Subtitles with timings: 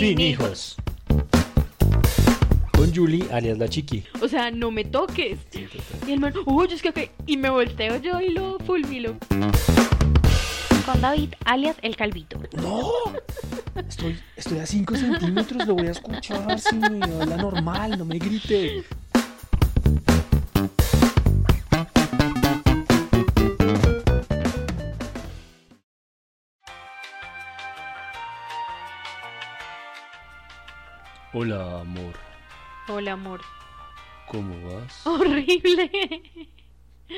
[0.00, 0.76] Sin hijos.
[2.72, 4.02] Con Julie, alias la chiqui.
[4.22, 5.38] O sea, no me toques.
[5.50, 5.66] Sí.
[6.06, 6.98] Y el man, uy, es que ok.
[7.26, 9.16] Y me volteo yo y lo fulmilo.
[10.86, 12.40] Con David, alias el calvito.
[12.56, 12.90] ¡No!
[13.86, 18.18] Estoy, estoy a 5 centímetros, lo voy a escuchar si me habla normal, no me
[18.18, 18.82] grite.
[32.92, 33.40] Hola, amor.
[34.26, 35.06] ¿Cómo vas?
[35.06, 35.90] Horrible.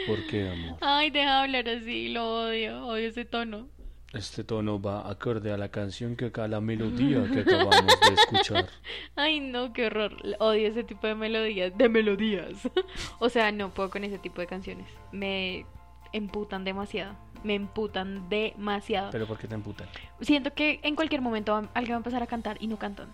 [0.06, 0.76] ¿Por qué, amor?
[0.82, 2.86] Ay, deja de hablar así, lo odio.
[2.86, 3.68] Odio ese tono.
[4.12, 8.68] Este tono va acorde a la canción que acá, la melodía que acabamos de escuchar.
[9.16, 10.14] Ay, no, qué horror.
[10.40, 11.72] Odio ese tipo de melodías.
[11.74, 12.68] De melodías.
[13.18, 14.86] o sea, no puedo con ese tipo de canciones.
[15.10, 15.64] Me
[16.12, 17.16] emputan demasiado.
[17.44, 19.10] Me emputan demasiado.
[19.10, 19.88] ¿Pero por qué te emputan?
[20.20, 23.08] Siento que en cualquier momento alguien va a empezar a cantar y no cantan.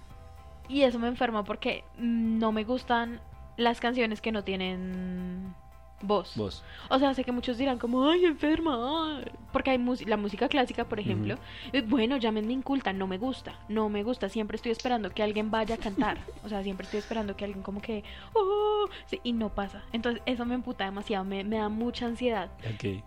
[0.68, 3.20] Y eso me enferma porque no me gustan
[3.56, 5.54] las canciones que no tienen
[6.02, 6.36] voz.
[6.36, 6.62] Vos.
[6.90, 9.18] O sea, sé que muchos dirán como, ay, enferma.
[9.18, 11.36] ay", Porque hay la música clásica, por ejemplo.
[11.72, 13.58] eh, Bueno, llámenme inculta, no me gusta.
[13.68, 14.28] No me gusta.
[14.28, 16.18] Siempre estoy esperando que alguien vaya a cantar.
[16.44, 19.82] O sea, siempre estoy esperando que alguien como que, oh, sí, y no pasa.
[19.92, 21.24] Entonces, eso me emputa demasiado.
[21.24, 22.48] Me, me da mucha ansiedad.
[22.74, 23.02] Ok.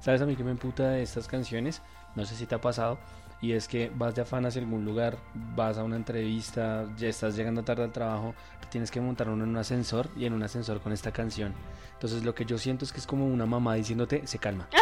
[0.00, 1.80] ¿Sabes a mí que me emputa de estas canciones?
[2.16, 2.98] No sé si te ha pasado.
[3.42, 5.18] Y es que vas de afán hacia algún lugar,
[5.54, 8.34] vas a una entrevista, ya estás llegando tarde al trabajo,
[8.70, 11.54] tienes que montar uno en un ascensor y en un ascensor con esta canción.
[11.92, 14.68] Entonces lo que yo siento es que es como una mamá diciéndote, se calma.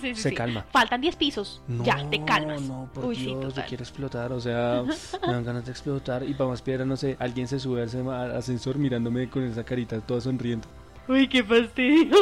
[0.00, 0.34] Sí, sí, Se sí.
[0.34, 0.64] calma.
[0.72, 1.62] Faltan 10 pisos.
[1.84, 2.62] ya, te calmas.
[2.62, 4.82] No, por Uy, Dios, yo quiero explotar, o sea,
[5.26, 6.24] me dan ganas de explotar.
[6.28, 10.00] Y para más piedra, no sé, alguien se sube al ascensor mirándome con esa carita
[10.00, 10.66] toda sonriente.
[11.06, 12.16] Uy, qué fastidio.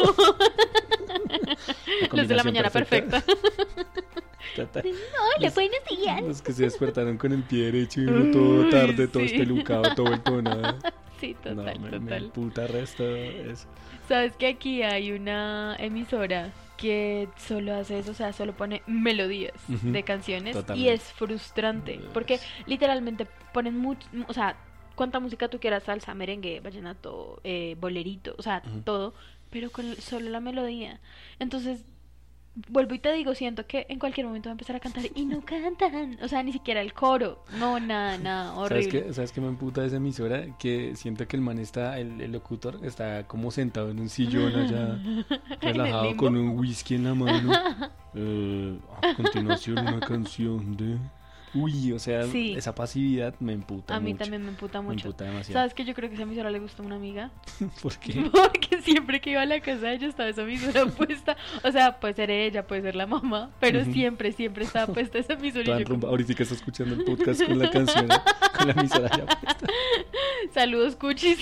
[2.11, 3.23] Los de la mañana perfecta.
[4.55, 4.83] Total.
[5.37, 6.21] Hola, buenos días.
[6.23, 9.33] Los que se despertaron con el pie derecho y uno todo tarde, todo sí.
[9.33, 10.77] espelucado, todo vuelto.
[11.21, 12.31] Sí, No, total, me, me total.
[12.31, 13.67] puta resto eso.
[14.07, 19.53] Sabes que aquí hay una emisora que solo hace eso, o sea, solo pone melodías
[19.67, 24.55] de canciones y es frustrante porque literalmente ponen mucho, o sea,
[24.95, 29.13] cuánta música tú quieras, salsa, merengue, vallenato, eh, bolerito, o sea, todo,
[29.51, 30.99] pero con solo la melodía.
[31.37, 31.85] Entonces,
[32.69, 35.25] vuelvo y te digo, siento que en cualquier momento va a empezar a cantar y
[35.25, 39.03] no cantan, o sea, ni siquiera el coro, no, nada, nada, ¿Sabes horrible.
[39.05, 40.57] qué, ¿Sabes qué me emputa esa emisora?
[40.57, 44.53] Que siento que el man está, el, el locutor, está como sentado en un sillón
[44.55, 44.99] allá,
[45.61, 47.53] relajado con un whisky en la mano.
[48.13, 50.97] Eh, a continuación una canción de...
[51.53, 52.53] Uy, o sea, Sí.
[52.57, 54.23] esa pasividad me emputa A mí mucho.
[54.23, 55.07] también me emputa Me mucho.
[55.07, 55.59] emputa demasiado.
[55.59, 57.29] ¿Sabes que yo creo que esa emisora le gusta a una amiga?
[57.81, 58.13] ¿Por qué?
[58.31, 61.35] Porque siempre que iba a la casa de ella estaba esa emisora puesta.
[61.63, 63.91] O sea, puede ser ella, puede ser la mamá, pero Ujú.
[63.91, 65.65] siempre, siempre estaba puesta esa emisora.
[65.65, 68.07] Toda Y yo como, Ahorita que está escuchando el podcast con la canción,
[68.57, 69.67] con la emisora ya puesta.
[70.53, 71.39] Saludos, cuchis.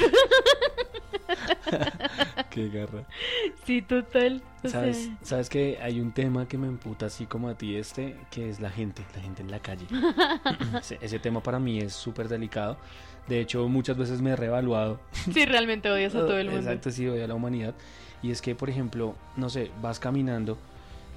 [2.49, 3.05] Qué garra.
[3.65, 4.41] sí, total.
[4.65, 8.15] ¿Sabes, sea, ¿Sabes que hay un tema que me emputa así como a ti este,
[8.31, 9.85] que es la gente, la gente en la calle?
[10.79, 12.77] ese, ese tema para mí es súper delicado.
[13.27, 14.99] De hecho, muchas veces me he reevaluado.
[15.33, 16.61] sí, realmente odias a todo el mundo.
[16.61, 17.75] Exacto, sí, voy a la humanidad.
[18.21, 20.57] Y es que, por ejemplo, no sé, vas caminando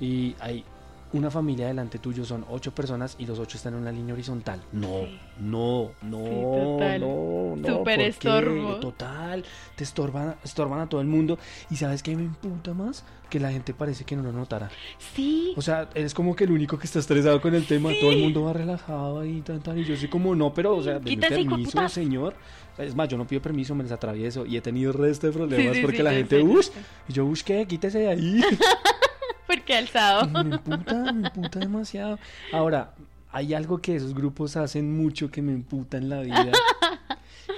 [0.01, 0.65] y hay
[1.13, 4.61] una familia delante tuyo, son ocho personas y los ocho están en una línea horizontal.
[4.73, 5.19] No, Sí.
[5.41, 7.01] no, no, total.
[7.01, 7.69] no, no.
[7.79, 8.77] Súper estorbo.
[8.77, 9.45] Total,
[9.77, 11.39] te estorban, estorban a todo el mundo.
[11.71, 13.05] Y ¿sabes qué me emputa más?
[13.29, 14.71] Que la gente parece que no lo notara.
[15.15, 17.91] Sí, O sea, eres como que el único que está estresado con el tema.
[18.01, 19.79] Todo el mundo va relajado ahí, tan, tan.
[19.79, 22.35] Y yo soy como, no, pero, o sea, de permiso, señor.
[22.79, 24.47] Es más, yo no pido permiso, me les atravieso.
[24.47, 26.73] Y he tenido resto de problemas Sí, sí, porque sí, la gente, sé.
[27.09, 27.67] Y yo, uff, ¿qué?
[27.67, 28.41] Quítese de ahí.
[29.53, 30.29] porque alzado.
[30.29, 32.19] me emputa, me emputa demasiado.
[32.53, 32.95] Ahora,
[33.31, 36.53] hay algo que esos grupos hacen mucho que me emputa en la vida.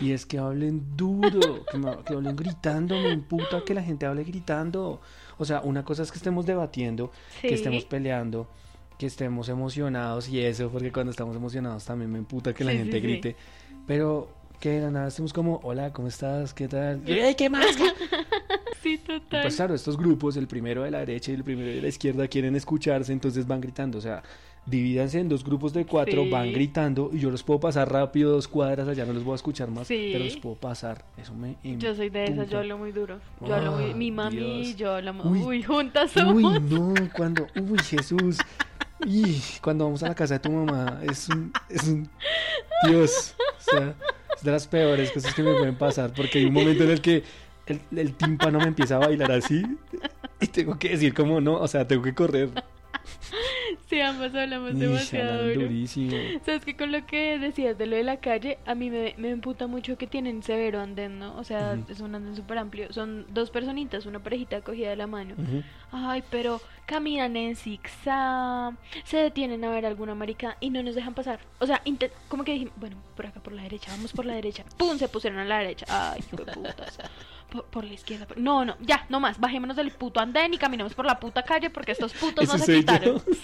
[0.00, 4.06] Y es que hablen duro, que, me- que hablen gritando, me emputa que la gente
[4.06, 5.00] hable gritando.
[5.38, 7.48] O sea, una cosa es que estemos debatiendo, Sí.
[7.48, 8.48] que estemos peleando,
[8.98, 12.78] que estemos emocionados y eso, porque cuando estamos emocionados también me emputa que la Sí,
[12.78, 13.36] gente sí, grite.
[13.86, 16.52] Pero que de la nada estemos como, hola, ¿cómo estás?
[16.54, 17.00] ¿Qué tal?
[17.08, 17.66] Y, "Ey, ¿Qué más?
[18.84, 19.42] ¿Qué-?" Sí, total.
[19.42, 22.28] Pues claro, estos grupos, el primero de la derecha y el primero de la izquierda,
[22.28, 23.98] quieren escucharse, entonces van gritando.
[23.98, 24.22] O sea,
[24.66, 26.30] divídanse en dos grupos de cuatro, Sí.
[26.30, 29.36] van gritando y yo los puedo pasar rápido dos cuadras allá, no los voy a
[29.36, 30.10] escuchar más, Sí.
[30.12, 31.04] pero los puedo pasar.
[31.18, 33.18] Eso me Yo soy de esas, yo hablo muy duro.
[33.46, 33.92] Yo hablo muy.
[33.94, 34.76] Mi mami y Dios.
[34.76, 35.26] yo hablamos.
[35.26, 35.42] Uy.
[35.42, 36.34] Uy, juntas somos.
[36.34, 38.38] Uy, no, cuando, uy, Jesús.
[39.06, 42.08] Y cuando vamos a la casa de tu mamá, es un, es un,
[42.88, 43.94] Dios, o sea,
[44.34, 47.00] es de las peores cosas que me pueden pasar, porque hay un momento en el
[47.02, 47.22] que
[47.66, 49.64] el, el tímpano me empieza a bailar así,
[50.40, 52.50] y tengo que decir como no, o sea, tengo que correr.
[53.86, 55.62] Sí, ambas hablamos demasiado duro.
[55.62, 56.16] durísimo.
[56.44, 59.30] Sabes que con lo que decías de lo de la calle, a mí me, me
[59.30, 61.36] emputa mucho que tienen severo andén, ¿no?
[61.36, 62.92] O sea, es un andén súper amplio.
[62.92, 65.34] Son dos personitas, una parejita cogida de la mano.
[65.92, 68.74] Ay, pero caminan en zigzag,
[69.04, 71.40] se detienen a ver alguna marica y no nos dejan pasar.
[71.58, 71.82] O sea,
[72.28, 74.64] como que dijimos, bueno, por acá por la derecha, vamos por la derecha.
[74.78, 74.98] ¡Pum!
[74.98, 75.86] Se pusieron a la derecha.
[75.88, 76.98] Ay, de putas.
[77.54, 78.26] Por, por la izquierda.
[78.26, 79.38] por- No, no, ya, no más.
[79.38, 82.74] Bajémonos del puto andén y caminemos por la puta calle porque estos putos no se
[82.76, 83.16] quitaron.
[83.18, 83.22] yo.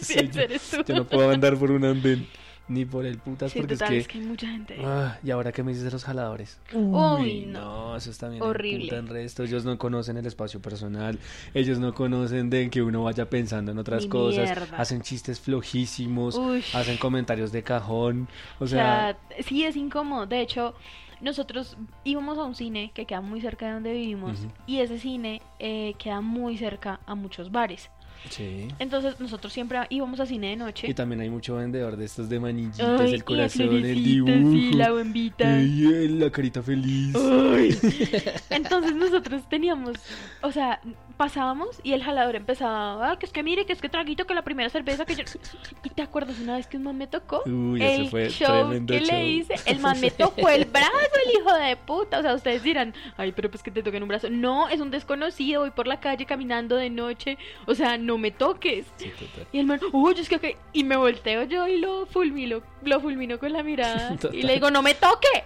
[0.00, 0.40] Sí, sí, yo.
[0.40, 0.82] eres tú.
[0.86, 2.26] Yo no puedo andar por un andén
[2.68, 4.12] ni por el putas Sí, porque total, es es que...
[4.14, 4.76] que hay mucha gente.
[4.84, 6.58] Ah, y ahora que me dices de los jaladores.
[6.72, 7.60] Uy, no.
[7.90, 7.96] no.
[7.96, 8.40] eso está bien.
[8.42, 8.96] Horrible.
[8.96, 11.18] En resto, ellos no conocen el espacio personal.
[11.52, 14.44] Ellos no conocen de que uno vaya pensando en otras Ni cosas.
[14.44, 14.76] mierda.
[14.78, 16.36] Hacen chistes flojísimos.
[16.36, 16.62] Uy.
[16.72, 18.28] Hacen comentarios de cajón.
[18.60, 20.26] O sea, sí es incómodo.
[20.26, 20.74] De hecho,
[21.22, 25.42] nosotros íbamos a un cine que queda muy cerca de donde vivimos y ese cine
[25.58, 27.90] eh, queda muy cerca a muchos bares.
[28.28, 28.68] sí.
[28.78, 30.94] Entonces nosotros siempre íbamos a cine de Y noche.
[30.94, 34.50] también hay mucho vendedor de estos de manillitas, Ay, el y corazón, el dibujo.
[34.52, 35.60] sí, la bombita.
[35.60, 37.14] Eh, la carita feliz.
[37.16, 37.76] Ay.
[38.50, 39.96] Entonces nosotros teníamos,
[40.42, 40.80] o sea,
[41.20, 44.32] pasábamos y el jalador empezaba, ah, que es que mire, que es que traguito, que
[44.32, 45.24] la primera cerveza que yo...
[45.84, 47.42] ¿Y te acuerdas una vez que un man me tocó?
[47.44, 49.06] Uy, el fue show que show.
[49.10, 50.90] le hice, el man me tocó el brazo,
[51.26, 52.20] el hijo de puta.
[52.20, 54.30] O sea, ustedes dirán, ay, pero pues que te toquen un brazo.
[54.30, 57.36] No, es un desconocido, voy por la calle caminando de noche.
[57.66, 58.86] O sea, no me toques.
[58.96, 59.46] Sí, total.
[59.52, 60.56] Y el man, uy, es que, ok".
[60.72, 64.16] y me volteo yo y lo fulmino, lo fulmino con la mirada.
[64.16, 64.34] Total.
[64.34, 65.44] y le digo, no me toque.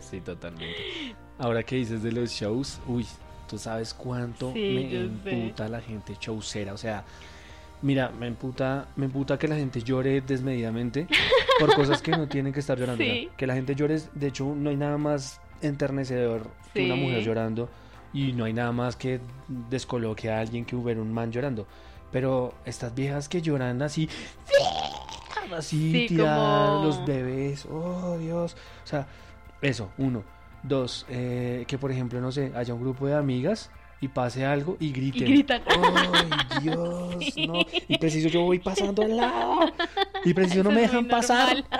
[0.00, 1.16] Sí, totalmente.
[1.38, 3.06] Ahora que dices de los shows, uy,
[3.48, 5.30] tú sabes cuánto Sí, me sé.
[5.40, 6.72] emputa la gente showcera.
[6.74, 7.04] O sea,
[7.82, 11.06] mira, me emputa, me emputa que la gente llore desmedidamente
[11.58, 13.02] por cosas que no tienen que estar llorando.
[13.02, 13.28] Sí.
[13.36, 17.68] Que la gente llore, de hecho, no hay nada más enternecedor que una mujer llorando
[18.12, 21.66] y no hay nada más que descoloque a alguien que hubiera un man llorando.
[22.12, 24.08] Pero estas viejas que lloran así,
[25.56, 26.36] así, Sí, tirar
[26.68, 28.54] como- los bebés, oh Dios.
[28.84, 29.06] O sea,
[29.62, 30.22] eso, uno.
[30.62, 33.70] Dos, eh, que por ejemplo, no sé, haya un grupo de amigas
[34.00, 35.24] y pase algo y griten.
[35.24, 35.62] gritan.
[35.66, 37.16] ¡Ay, Dios!
[37.34, 37.46] Sí.
[37.46, 37.60] No.
[37.88, 39.72] Y preciso yo voy pasando al lado.
[40.24, 41.64] Y preciso no me dejan pasar.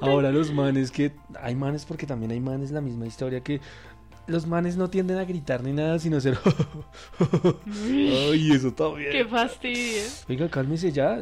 [0.00, 1.12] Ahora los manes que...
[1.40, 3.60] Hay manes porque también hay manes la misma historia que...
[4.28, 6.38] Los manes no tienden a gritar ni nada, sino ser...
[7.66, 9.10] ¡Ay, eso está bien!
[9.10, 10.02] Qué fastidio.
[10.28, 11.18] Oiga, cálmese ya.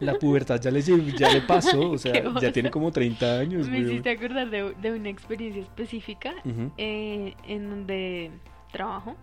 [0.00, 1.90] La pubertad ya le, ya le pasó.
[1.90, 6.32] O sea, ya tiene como 30 años, Me hiciste acordar de, de una experiencia específica
[6.78, 8.30] eh, en donde
[8.72, 9.16] trabajo.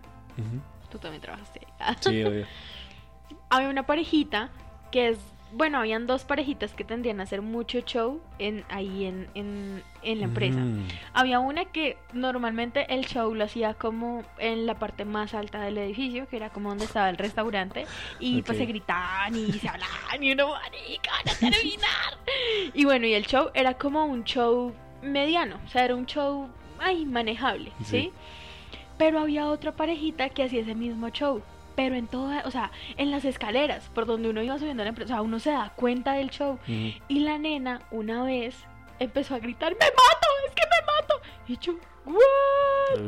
[0.90, 1.96] Tú también trabajaste ahí.
[2.00, 2.46] Sí, obvio.
[3.50, 4.50] Había una parejita
[4.90, 5.18] que es.
[5.54, 10.18] Bueno, habían dos parejitas que tendrían a hacer mucho show en, ahí en, en, en
[10.20, 10.58] la empresa.
[10.58, 15.60] Mm, Había una que normalmente el show lo hacía como en la parte más alta
[15.60, 17.86] del edificio, que era como donde estaba el restaurante,
[18.18, 22.18] y pues se gritaban y se hablaban y uno, marica, van a terminar.
[22.72, 24.72] y bueno, y el show era como un show
[25.02, 27.84] mediano, o sea, era un show, ay, manejable, ¿sí?
[27.84, 28.12] Sí.
[28.96, 31.42] Pero había otra parejita que hacía ese mismo show.
[31.74, 34.90] Pero en toda, o sea, en las escaleras, por donde uno iba subiendo a la
[34.90, 36.58] empresa, o sea, uno se da cuenta del show.
[36.66, 38.54] Y la nena una vez
[38.98, 40.28] empezó a gritar, ¡me mato!
[40.48, 41.20] ¡Es que me mato!
[41.48, 41.74] Y yo,
[42.04, 43.00] ¿what?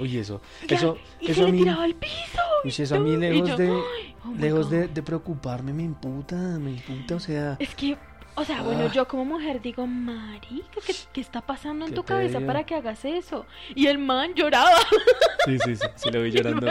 [0.00, 0.40] Uy, eso.
[0.68, 1.58] Ya, Eso, y eso se a le mí.
[1.58, 2.40] tiraba al piso.
[2.64, 3.68] Uy, eso a mí Y lejos yo, de.
[3.68, 4.90] "Ay, oh Lejos de, God".
[4.90, 7.56] de preocuparme, me imputa, me imputa, o sea.
[7.58, 7.96] Es que,
[8.34, 8.92] o sea, bueno, Ah.
[8.92, 13.04] yo como mujer digo, marica, ¿qué, qué está pasando en tu cabeza para que hagas
[13.04, 13.46] eso?
[13.74, 14.78] Y el man lloraba.
[15.44, 16.66] Sí, sí, sí, sí lo vi llorando.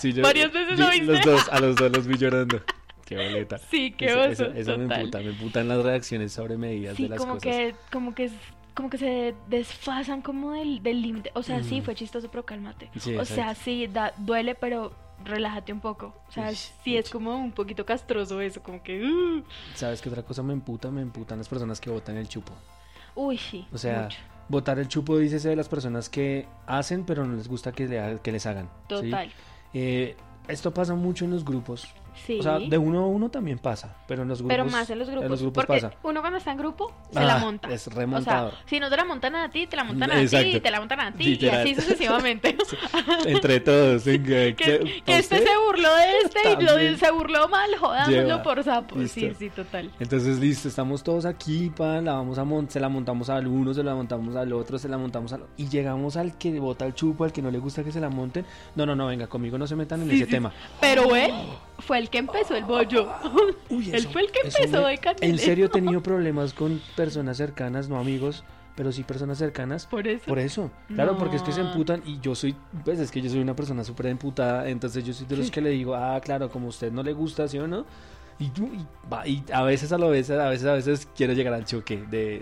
[0.00, 1.06] Sí, yo- Varias veces yo- lo viste.
[1.06, 2.60] Los dos, a los dos los vi llorando.
[3.06, 3.56] Qué boleta.
[3.58, 4.30] Sí, qué Eso, oso.
[4.30, 4.98] eso, eso me total.
[5.00, 7.42] emputa, me emputan las reacciones sobre medidas Sí, de las como cosas.
[7.56, 8.30] que, como que,
[8.74, 11.30] como que se desfasan como del del límite.
[11.34, 11.86] O sea, sí, Ujú.
[11.86, 12.90] fue chistoso, pero cálmate.
[12.98, 13.62] Sí, o sea, exacto.
[13.64, 14.92] sí, da, duele, pero
[15.24, 16.14] relájate un poco.
[16.28, 19.04] O sea, Uy, sí es como un poquito castroso eso, como que...
[19.04, 19.44] uh.
[19.74, 20.90] ¿Sabes qué otra cosa me emputa?
[20.90, 22.52] Me emputan las personas que botan el chupo.
[23.14, 23.66] Uy, sí.
[23.72, 24.18] O sea, mucho.
[24.48, 28.20] botar el chupo dícese de las personas que hacen, pero no les gusta que, le
[28.22, 28.66] que les hagan.
[28.66, 28.88] ¿sí?
[28.88, 29.32] Total.
[29.74, 31.88] Eh, esto pasa mucho en los grupos.
[32.26, 32.38] Sí.
[32.40, 34.56] O sea, de uno a uno también pasa, pero en los grupos.
[34.56, 35.24] pero más en los grupos.
[35.24, 35.96] En los grupos porque pasa.
[36.02, 37.68] uno cuando está en grupo se Ah, la monta.
[37.72, 38.50] es o remontador.
[38.52, 40.60] sea, si no te la montan a ti, te la montan a ti, Exacto.
[40.62, 41.66] te la montan a ti, Literal.
[41.66, 42.56] y así sucesivamente.
[43.26, 44.02] Entre todos.
[44.04, 48.42] que, ¿qué- que pa' este se burló de este y lo se burló mal, jodámoslo
[48.42, 48.94] por sapo.
[49.06, 49.38] Sí, Listo.
[49.38, 49.90] sí, total.
[50.00, 53.72] Entonces, listo, estamos todos aquí, pa, la vamos a mon- se la montamos al uno,
[53.74, 56.94] se la montamos al otro, se la montamos al y llegamos al que bota el
[56.94, 58.44] chupo, al que no le gusta que se la monten.
[58.74, 60.52] No, no, no, venga, conmigo no se metan en Sí, ese sí, tema.
[60.80, 61.32] Pero él
[61.78, 63.08] fue el que empezó el bollo.
[63.70, 65.32] Uy, Él fue el que empezó me- de candelero.
[65.32, 68.44] En serio he tenido problemas con personas cercanas, no amigos,
[68.76, 69.86] pero sí personas cercanas.
[69.86, 70.24] Por eso.
[70.26, 72.54] Por eso, claro, porque es que se emputan y yo soy,
[72.84, 75.52] pues es que yo soy una persona súper emputada, entonces yo soy de los Sí.
[75.52, 77.84] que le digo, ah, claro, como a usted no le gusta, ¿sí o no?
[78.40, 81.64] Y, y, y a veces a lo veces, a veces, a veces quiero llegar al
[81.64, 82.38] choque de,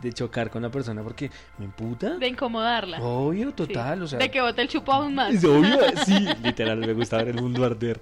[0.00, 2.16] de, chocar con la persona porque me emputa.
[2.16, 3.00] De incomodarla.
[3.02, 3.54] Obvio, Sí.
[3.54, 4.18] total, o sea.
[4.20, 5.34] De que bote el chupo aún más.
[5.34, 8.00] Es obvio, sí, literal, me gusta ver el mundo arder.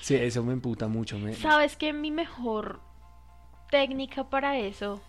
[0.00, 1.18] Sí, eso me emputa mucho.
[1.18, 1.34] Me...
[1.34, 1.92] ¿Sabes qué?
[1.92, 2.80] Mi mejor
[3.70, 5.00] técnica para eso.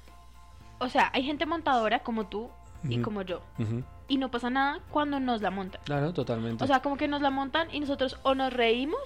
[0.79, 2.49] O sea, hay gente montadora como tú
[2.89, 3.41] y como yo.
[3.59, 5.81] Ujú, Y no pasa nada cuando nos la montan.
[5.83, 6.63] Claro, totalmente.
[6.63, 8.99] O sea, como que nos la montan y nosotros o nos reímos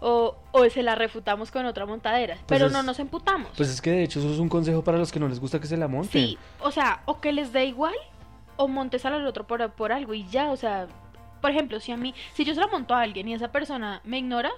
[0.00, 2.36] o, o se la refutamos con otra montadera.
[2.46, 3.48] pero es- no nos emputamos.
[3.56, 5.58] pues es que de hecho eso es un consejo para los que no les gusta
[5.60, 6.10] que se la monten.
[6.26, 7.94] sí, o sea, o que les dé igual
[8.56, 10.50] o montes al otro por, por algo y ya.
[10.50, 10.86] O sea,
[11.40, 14.00] por ejemplo, si a mí, si yo se la monto a alguien y esa persona
[14.04, 14.50] me ignora,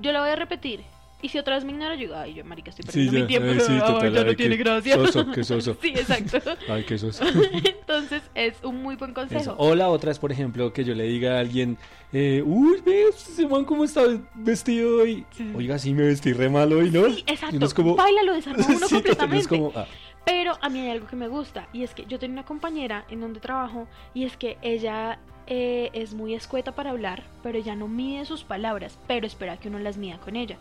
[0.00, 0.82] yo la voy a repetir.
[1.22, 3.22] Y si otra vez me ignora, yo digo, ay, yo, marica, estoy Sí, perdiendo ya,
[3.22, 3.50] mi tiempo.
[3.52, 4.94] ay, sí, Ay, total, ya no tiene gracia.
[4.96, 5.76] soso, qué soso.
[5.80, 6.38] sí, exacto.
[6.68, 7.24] Ay, qué soso.
[7.64, 9.40] Entonces, es un muy buen consejo.
[9.40, 9.54] Eso.
[9.58, 11.78] O la otra es, por ejemplo, que yo le diga a alguien,
[12.12, 14.02] eh, uy, ve, ese man cómo está
[14.34, 15.24] vestido hoy.
[15.36, 15.50] Sí.
[15.56, 17.08] Oiga, sí, me vestí re mal hoy, ¿no?
[17.10, 17.56] Sí, exacto.
[17.56, 17.96] uno es como...
[17.96, 19.38] Baila, lo desarma uno completamente.
[19.42, 19.86] es como, ah,
[20.26, 23.06] Pero a mí hay algo que me gusta y es que yo tengo una compañera
[23.10, 27.74] en donde trabajo y es que ella eh, es muy escueta para hablar, pero ella
[27.74, 30.58] no mide sus palabras, pero espera que uno las mida con ella.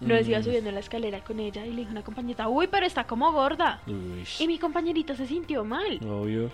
[0.00, 0.44] Vez iba Mm.
[0.44, 3.30] subiendo la escalera con ella y le dijo a una compañera, uy, pero está como
[3.32, 3.80] gorda.
[3.86, 5.98] uy, Y mi compañerita se sintió mal.
[6.04, 6.50] obvio.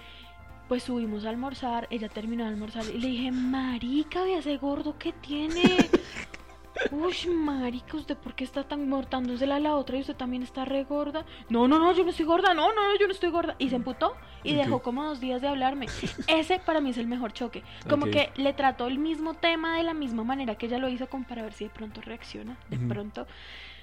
[0.68, 4.96] Pues subimos a almorzar, ella terminó de almorzar y le dije, marica, vea ese gordo
[4.98, 5.88] que tiene.
[6.90, 10.64] Uy, marica, ¿usted por qué está tan mortándosela a la otra y usted también está
[10.64, 11.24] re gorda?
[11.48, 13.54] No, no, no, yo no estoy gorda, no, no, no, yo no estoy gorda.
[13.58, 15.86] Y se emputó y dejó como dos días de hablarme.
[16.26, 17.62] Ese para mí es el mejor choque.
[17.88, 21.08] Como que le trató el mismo tema de la misma manera que ella lo hizo
[21.08, 22.56] como para ver si de pronto reacciona.
[22.68, 23.26] De pronto.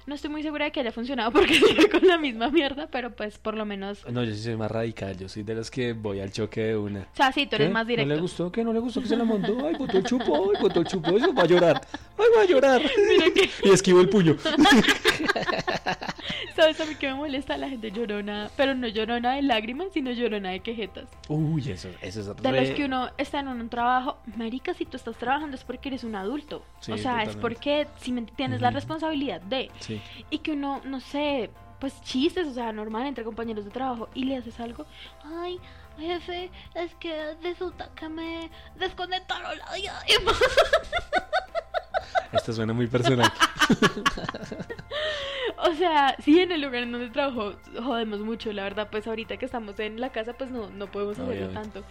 [0.08, 3.14] No estoy muy segura de que haya funcionado porque sigue con la misma mierda, pero
[3.14, 4.06] pues por lo menos...
[4.10, 6.76] No, yo sí soy más radical, yo soy de los que voy al choque de
[6.78, 7.00] una.
[7.00, 7.74] O sea, sí, tú eres ¿Qué?
[7.74, 8.08] más directo.
[8.08, 8.50] ¿No le gustó?
[8.50, 8.64] ¿Qué?
[8.64, 9.66] ¿No le gustó que se la montó?
[9.66, 11.86] Ay, botó el chupo, ay, botó el chupo, eso va a llorar,
[12.16, 12.80] ay, va a llorar.
[13.08, 13.50] Mira que...
[13.64, 14.34] Y esquivo el puño.
[16.56, 17.56] ¿Sabes a mí que me molesta?
[17.56, 21.08] La gente llorona, pero no llorona de lágrimas, sino llorona de quejetas.
[21.28, 24.84] Uy, eso, eso es De re- los que uno está en un trabajo, marica, si
[24.84, 26.64] tú estás trabajando es porque eres un adulto.
[26.80, 28.76] Sí, o sea, es porque si me tienes la Ujú.
[28.76, 30.00] responsabilidad de, Sí.
[30.30, 34.24] y que uno, no sé, pues chistes, o sea, normal entre compañeros de trabajo, y
[34.24, 34.86] le haces algo,
[35.24, 35.58] ay,
[35.98, 40.06] jefe, es que resulta que me desconectaron la llave.
[42.32, 43.30] Esto suena muy personal.
[45.60, 49.38] O sea, sí, en el lugar en donde trabajo jodemos mucho, la verdad, pues ahorita
[49.38, 51.60] que estamos en la casa, pues no, no podemos hacerlo Obviamente.
[51.60, 51.84] tanto.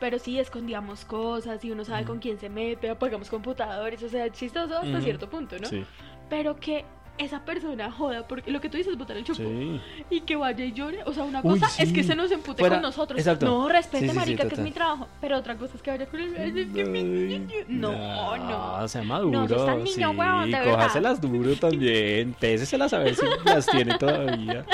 [0.00, 4.30] Pero sí, escondíamos cosas y uno sabe con quién se mete, apagamos computadores, o sea,
[4.30, 5.68] chistoso hasta cierto punto, ¿no?
[5.68, 5.84] Sí.
[6.28, 6.84] Pero que
[7.24, 9.80] esa persona joda, porque lo que tú dices, botar el chupo, Sí.
[10.10, 12.60] y que vaya y llore, o sea, una Uy, cosa es que se nos empute
[12.60, 13.18] Fuera- con nosotros.
[13.18, 13.46] exacto.
[13.46, 15.08] No, respete, Sí, marica, que es mi trabajo.
[15.20, 16.34] Pero otra cosa es que vaya con el...
[16.36, 18.36] es Ay, No,
[18.80, 18.88] no.
[18.88, 19.46] sea maduro.
[19.46, 22.34] No, tan niño, huevón, de cójaselas duro también.
[22.38, 24.64] Péseselas a ver si las tiene todavía.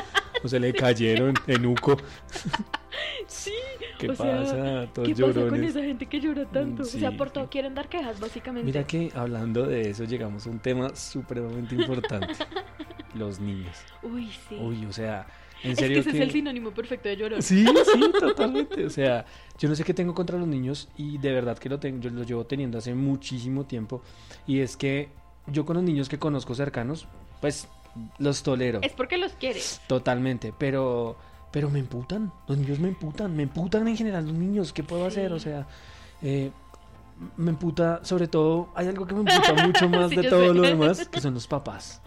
[0.43, 1.97] O se le cayeron en Uco.
[3.27, 3.53] Sí,
[3.99, 4.87] ¿Qué o sea, pasa?
[4.93, 5.71] Todos ¿qué pasa con llorones.
[5.71, 6.83] esa gente que llora tanto?
[6.83, 7.51] Mm, o sea, sí, por todo sí.
[7.51, 8.65] quieren dar quejas, básicamente.
[8.67, 12.29] Mira que hablando de eso llegamos a un tema supremamente importante.
[13.15, 13.77] Los niños.
[14.03, 14.57] Uy, sí.
[14.61, 15.27] Uy, o sea,
[15.63, 17.43] en es que serio ese es el sinónimo perfecto de llorar.
[17.43, 18.85] Sí, sí, totalmente.
[18.85, 19.25] O sea,
[19.59, 22.11] yo no sé qué tengo contra los niños y de verdad que lo tengo, yo
[22.11, 24.03] lo llevo teniendo hace muchísimo tiempo.
[24.47, 25.09] Y es que
[25.47, 27.09] yo con los niños que conozco cercanos,
[27.41, 27.67] pues
[28.19, 29.81] los tolero Es porque los quieres.
[29.89, 31.17] totalmente, pero
[31.51, 32.33] pero me emputan.
[32.47, 34.73] Los niños me emputan, me emputan en general los niños.
[34.73, 35.33] ¿Qué puedo hacer?
[35.33, 35.67] O sea,
[36.23, 36.51] eh,
[37.37, 40.55] me emputa, sobre todo, hay algo que me emputa mucho más Sí, de todo sé.
[40.55, 42.01] lo demás, que son los papás.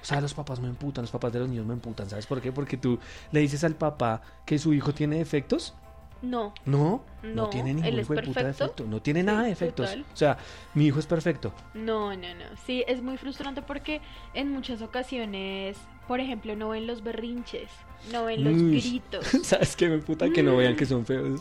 [0.00, 2.08] O sea, los papás me emputan, los papás de los niños me emputan.
[2.08, 2.52] ¿Sabes por qué?
[2.52, 2.98] Porque tú
[3.32, 5.74] le dices al papá que su hijo tiene defectos
[6.22, 6.54] No.
[6.64, 8.84] no, no, No, tiene ningún hijo de puta defecto.
[8.86, 9.86] No tiene nada de defectos.
[9.90, 10.06] total.
[10.12, 10.38] O sea,
[10.74, 11.52] mi hijo es perfecto.
[11.74, 12.44] No, no, no.
[12.66, 14.00] Sí, es muy frustrante porque
[14.32, 17.68] en muchas ocasiones, por ejemplo, no ven los berrinches,
[18.12, 18.80] no ven los Uy.
[18.80, 19.26] gritos.
[19.42, 21.40] ¿Sabes qué me puta que no vean que son feos?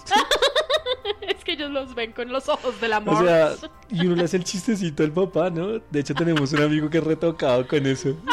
[1.22, 3.24] es que ellos los ven con los ojos del amor.
[3.24, 3.54] O sea,
[3.90, 5.80] y uno le hace el chistecito al papá, ¿no?
[5.80, 8.18] De hecho, tenemos un amigo que es retocado con eso.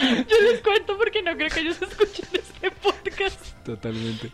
[0.00, 3.40] Yo les cuento porque no creo que ellos escuchen este podcast.
[3.64, 4.30] Totalmente.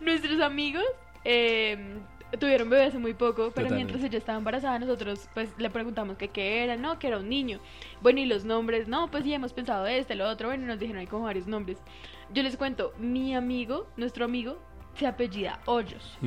[0.00, 0.84] Nuestros amigos
[1.24, 1.98] eh,
[2.38, 3.74] tuvieron bebé hace muy poco, pero Totalmente.
[3.76, 7.28] mientras ella estaba embarazada, nosotros pues le preguntamos que qué era, no, que era un
[7.28, 7.60] niño.
[8.02, 11.00] Bueno, y los nombres, no, pues sí, hemos pensado este, lo otro, bueno, nos dijeron
[11.00, 11.78] ahí como varios nombres.
[12.32, 14.58] Yo les cuento, mi amigo, nuestro amigo,
[14.94, 16.18] se apellida Hoyos.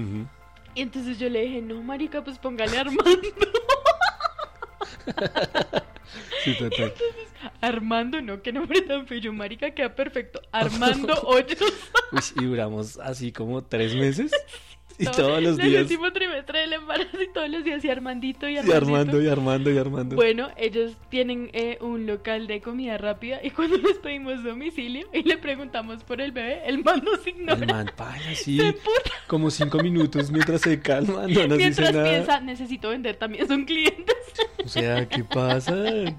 [0.73, 3.03] Y entonces yo le dije, no, marica, pues póngale Armando.
[6.43, 6.93] Sí, total.
[7.61, 10.41] Armando, no, qué nombre tan feo, marica, queda perfecto.
[10.51, 11.61] Armando Hoyos.
[12.11, 14.31] Uy, y duramos así como tres meses.
[15.01, 15.81] Y Todo- todos los días.
[15.83, 18.77] último trimestre del embarazo y todos los días y Armandito y Y Armandito.
[18.77, 20.15] Armando, y Armando, y Armando.
[20.15, 25.23] Bueno, ellos tienen eh, un local de comida rápida y cuando les pedimos domicilio y
[25.23, 27.59] le preguntamos por el bebé, el man nos ignora.
[27.59, 27.91] El man
[28.35, 29.11] Se puta.
[29.27, 32.09] como cinco minutos mientras se calma, no nos Mientras dice nada.
[32.09, 34.15] piensa, necesito vender, también son clientes.
[34.63, 35.75] O sea, ¿qué pasa?
[35.75, 36.15] De-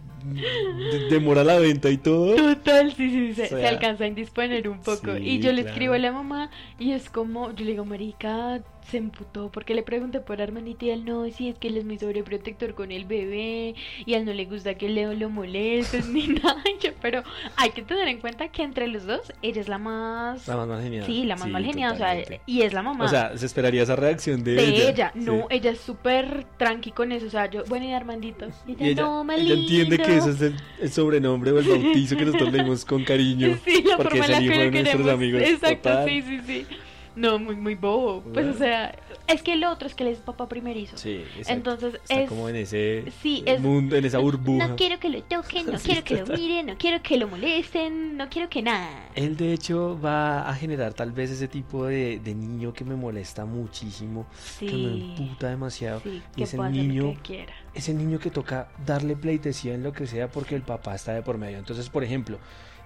[1.10, 2.34] Demora la venta y todo.
[2.36, 5.16] Total, sí, sí, se, O sea, se alcanza a indisponer un poco.
[5.16, 5.68] sí, y yo le claro.
[5.74, 8.60] escribo a la mamá y es como, yo le digo, marica,
[8.90, 11.84] se emputó porque le pregunté por Armandito y él no, sí, es que él es
[11.84, 13.74] muy sobreprotector con el bebé
[14.04, 16.62] y a él no le gusta que Leo lo molestes ni nada.
[17.00, 17.22] Pero
[17.56, 20.46] hay que tener en cuenta que entre los dos, ella es la más...
[20.48, 21.06] La más mal genial.
[21.06, 23.04] Sí, la más Sí, mal genial, o sea, y es la mamá.
[23.04, 24.88] O sea, se esperaría esa reacción de, de ella.
[24.90, 25.44] ella, no, Sí.
[25.50, 28.88] ella es súper tranqui con eso, o sea, yo, bueno, y Armandito, y ella, Y
[28.90, 30.04] ella, no, ella entiende lindo".
[30.04, 33.56] que ese es el, el sobrenombre o el bautizo que nosotros leímos con cariño.
[33.64, 35.42] Sí, la porque forma es el hijo de nuestros amigos.
[35.42, 36.08] Exacto, Total.
[36.08, 36.66] sí, sí, sí.
[37.14, 38.22] No, muy, muy bobo.
[38.32, 38.94] Pues, o sea,
[39.28, 40.96] es que el otro es que él es papá primerizo.
[40.96, 41.52] Sí, exacto.
[41.52, 42.28] Entonces, Está es.
[42.28, 44.68] como en ese sí, es- mundo, en esa burbuja.
[44.68, 47.28] No quiero que lo toquen, no Sí, quiero que lo miren, no quiero que lo
[47.28, 49.08] molesten, no quiero que nada.
[49.14, 52.96] Él de hecho va a generar tal vez ese tipo de, de niño que me
[52.96, 54.26] molesta muchísimo,
[54.58, 55.14] que me Sí.
[55.18, 56.00] emputa demasiado.
[56.00, 57.52] Sí, y que ese niño- que quiera.
[57.74, 61.22] Ese niño que toca darle pleitesía en lo que sea porque el papá está de
[61.22, 61.58] por medio.
[61.58, 62.38] Entonces, por ejemplo,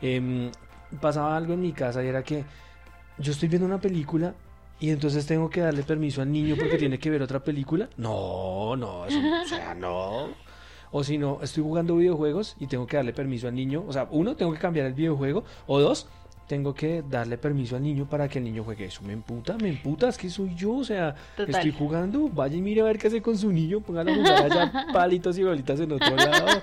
[0.02, 0.50] em,
[1.00, 2.44] pasaba algo en mi casa y era que
[3.18, 4.34] yo estoy viendo una película
[4.78, 7.88] y entonces tengo que darle permiso al niño porque tiene que ver otra película.
[7.96, 10.28] No, no, eso, o sea, no.
[10.90, 13.84] O si no, estoy jugando videojuegos y tengo que darle permiso al niño.
[13.86, 15.44] O sea, uno, tengo que cambiar el videojuego.
[15.66, 16.08] O dos,
[16.46, 18.84] tengo que darle permiso al niño para que el niño juegue.
[18.84, 20.74] Eso me emputa, me emputa, es que soy yo.
[20.74, 21.54] O sea, Total.
[21.54, 23.80] estoy jugando, vaya y mire a ver qué hace con su niño.
[23.80, 26.62] Póngalo a jugar allá palitos y bolitas en otro lado.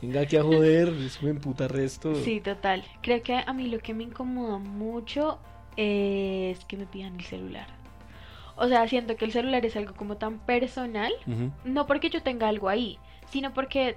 [0.00, 2.14] Venga aquí a joder, eso me emputa resto.
[2.14, 2.84] Sí, total.
[3.02, 5.38] Creo que a mí lo que me incomoda mucho
[5.76, 7.66] es que me pidan el celular.
[8.56, 11.12] O sea, siento que el celular es algo como tan personal
[11.64, 12.98] no porque yo tenga algo ahí,
[13.30, 13.96] sino porque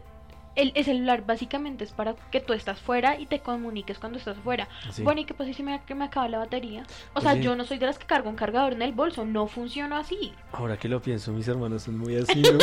[0.56, 4.38] el, el celular básicamente es para que tú estás fuera y te comuniques cuando estás
[4.38, 4.68] fuera.
[4.92, 5.04] Sí.
[5.04, 6.86] Bueno, ¿y qué pasa si me, que me acaba la batería?
[7.14, 7.42] O sea, Oye.
[7.42, 10.32] yo no soy de las que cargo un cargador en el bolso, no funciona así.
[10.52, 12.60] Ahora que lo pienso, mis hermanos son muy así, ¿no?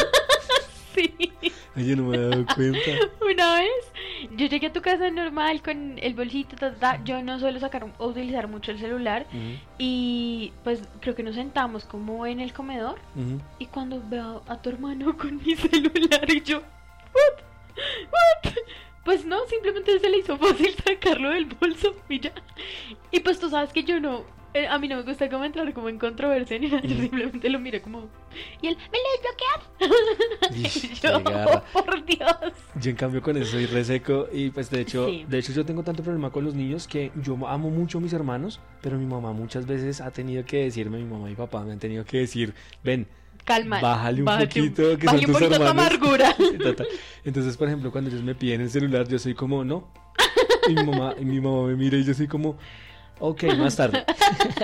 [0.94, 1.29] Sí.
[1.76, 2.90] Oye, no me he dado cuenta.
[3.20, 3.92] Una vez
[4.36, 7.04] yo llegué a tu casa normal con el bolsito, ta, ta, ta.
[7.04, 9.26] yo no suelo sacar o utilizar mucho el celular
[9.78, 12.98] y pues creo que nos sentamos como en el comedor.
[13.58, 17.44] Y cuando veo a tu hermano con mi celular y yo, ¿what?
[18.10, 18.52] ¿what?
[19.04, 22.32] Pues no, simplemente se le hizo fácil sacarlo del bolso y ya.
[23.10, 24.24] Y pues tú sabes que yo no,
[24.68, 27.02] a mí no me gusta como entrar como en controversia ni nada, yo Ujú.
[27.02, 28.08] simplemente lo miro como...
[28.60, 31.00] Y él, ¿me lo desbloqueas?
[31.02, 31.16] Yo.
[31.18, 32.52] "Oh, por Dios.
[32.80, 35.24] Yo en cambio con eso soy reseco y pues de hecho, Sí.
[35.28, 38.12] de hecho yo tengo tanto problema con los niños que yo amo mucho a mis
[38.12, 41.72] hermanos, pero mi mamá muchas veces ha tenido que decirme, mi mamá y papá me
[41.72, 43.06] han tenido que decir, ven,
[43.44, 43.80] Calma.
[43.80, 45.84] bájale un bájate poquito, que bájale son un tus poquito tu hermanos.
[45.86, 46.36] amargura.
[47.24, 49.92] Entonces, por ejemplo, cuando ellos me piden el celular, yo soy como, no.
[50.68, 52.58] Y mi mamá, y mi mamá me mira y yo soy como,
[53.20, 54.04] ok, más tarde.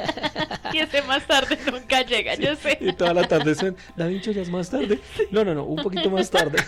[0.72, 2.76] y ese más tarde nunca llega, yo sé.
[2.80, 5.00] Y toda la tarde son, David, ya es más tarde.
[5.30, 6.58] No, no, no, un poquito más tarde.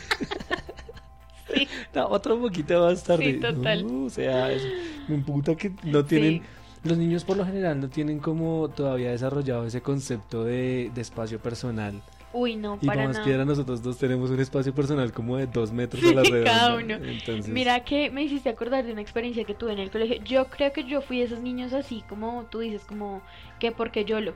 [1.54, 1.66] Sí.
[1.94, 3.24] No, otro poquito más tarde.
[3.24, 3.86] Sí, total.
[3.86, 4.62] No, o sea, es-
[5.08, 6.42] me imputa que no tienen.
[6.84, 11.38] Los niños por lo general no tienen como todavía desarrollado ese concepto de, de espacio
[11.40, 12.02] personal.
[12.32, 13.24] Uy, no, Y para como más nada.
[13.26, 16.44] quiera, nosotros dos tenemos un espacio personal como de dos metros Sí, a la redonda.
[16.44, 16.94] cada uno.
[16.94, 20.22] Entonces, Mira que me hiciste acordar de una experiencia que tuve en el colegio.
[20.24, 23.22] Yo creo que yo fui de esos niños así, como tú dices, como
[23.58, 24.34] que porque yo lo.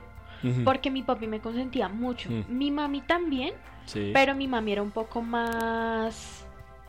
[0.65, 2.29] Porque mi papi me consentía mucho.
[2.29, 2.43] Mm.
[2.49, 3.53] Mi mami también,
[3.85, 4.09] sí.
[4.13, 6.45] pero mi mami era un poco más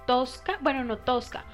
[0.09, 0.59] tosca.
[0.61, 1.45] Bueno, no tosca.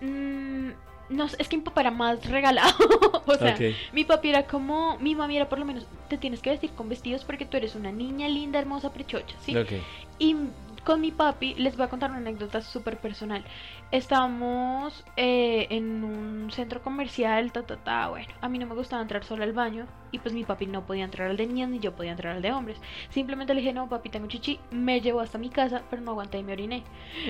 [0.00, 0.70] Mm,
[1.12, 2.74] no es que mi papá era más regalado.
[3.26, 3.56] o sea,
[3.92, 4.98] mi papi era como.
[4.98, 5.86] Mi mami era por lo menos.
[6.08, 9.36] Te tienes que vestir con vestidos porque tú eres una niña linda, hermosa, prechocha.
[9.40, 9.56] ¿sí?
[9.56, 9.72] Ok.
[10.18, 10.36] Y
[10.84, 13.44] con mi papi, les voy a contar una anécdota súper personal.
[13.92, 18.08] Estábamos eh, en un centro comercial, ta, ta, ta.
[18.08, 19.86] Bueno, a mí no me gustaba entrar solo al baño.
[20.10, 22.42] Y pues mi papi no podía entrar al de niñas ni yo podía entrar al
[22.42, 22.78] de hombres.
[23.10, 24.58] Simplemente le dije, no, papi, tengo chichi.
[24.70, 26.82] Me llevó hasta mi casa, pero no aguanté y me oriné.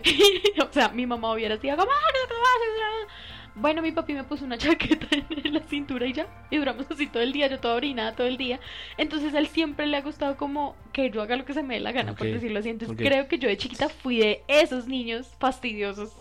[0.69, 3.13] o sea, mi mamá hubiera sido como, "Ah, no, no, no, no".
[3.55, 6.27] Bueno, mi papi me puso una chaqueta en la cintura y ya.
[6.51, 8.61] Y duramos así todo el día, yo toda orinada todo el día.
[8.97, 11.75] Entonces a él siempre le ha gustado como que yo haga lo que se me
[11.75, 12.71] dé la gana, por decirlo así.
[12.71, 16.13] Entonces creo que yo de chiquita fui de esos niños fastidiosos.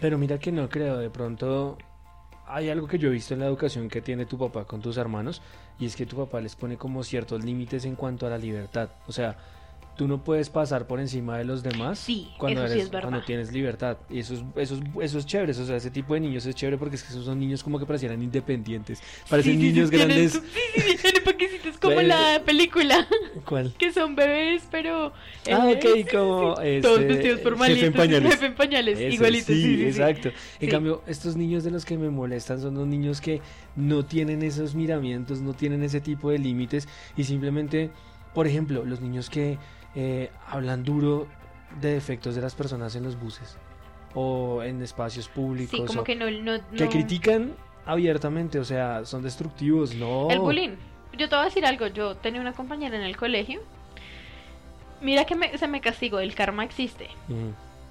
[0.00, 1.76] Pero mira que no creo, de pronto
[2.46, 4.96] hay algo que yo he visto en la educación que tiene tu papá con tus
[4.96, 5.42] hermanos
[5.78, 8.90] y es que tu papá les pone como ciertos límites en cuanto a la libertad.
[9.06, 9.36] O sea,
[9.98, 12.90] tú no puedes pasar por encima de los demás Sí, cuando, eso sí eres- es
[12.90, 13.08] verdad.
[13.10, 13.98] cuando tienes libertad.
[14.08, 15.50] Y eso es, eso, es, eso es chévere.
[15.52, 17.78] O sea, ese tipo de niños es chévere porque es que esos son niños como
[17.80, 19.02] que parecieran independientes.
[19.28, 20.32] Parecen Sí, sí, sí, niños grandes.
[20.32, 23.06] su- Sí, sí, sí, paquecitos como la película,
[23.44, 23.74] ¿Cuál?
[23.78, 25.12] que son bebés, pero...
[25.50, 26.80] Ah, eh, ok, sí, sí, como, sí.
[26.80, 28.30] Todos este, vestidos por jefe en malitos, pañales.
[28.32, 29.82] jefe en pañales, Eso, igualitos, sí, sí, sí.
[29.84, 30.28] exacto.
[30.28, 30.68] En Sí.
[30.68, 33.40] cambio, estos niños de los que me molestan son los niños que
[33.74, 37.90] no tienen esos miramientos, no tienen ese tipo de límites y simplemente,
[38.32, 39.58] por ejemplo, los niños que
[40.00, 41.26] eh, hablan duro
[41.80, 43.56] de defectos de las personas en los buses
[44.14, 46.30] o en espacios públicos Sí, como que no...
[46.30, 47.52] no, que critican
[47.84, 50.28] abiertamente, o sea, son destructivos, no.
[50.30, 50.76] El bullying.
[51.16, 51.86] Yo te voy a decir algo.
[51.88, 53.60] Yo tenía una compañera en el colegio.
[55.00, 56.20] Mira que me- se me castigó.
[56.20, 57.08] El karma existe.
[57.28, 57.50] Mm,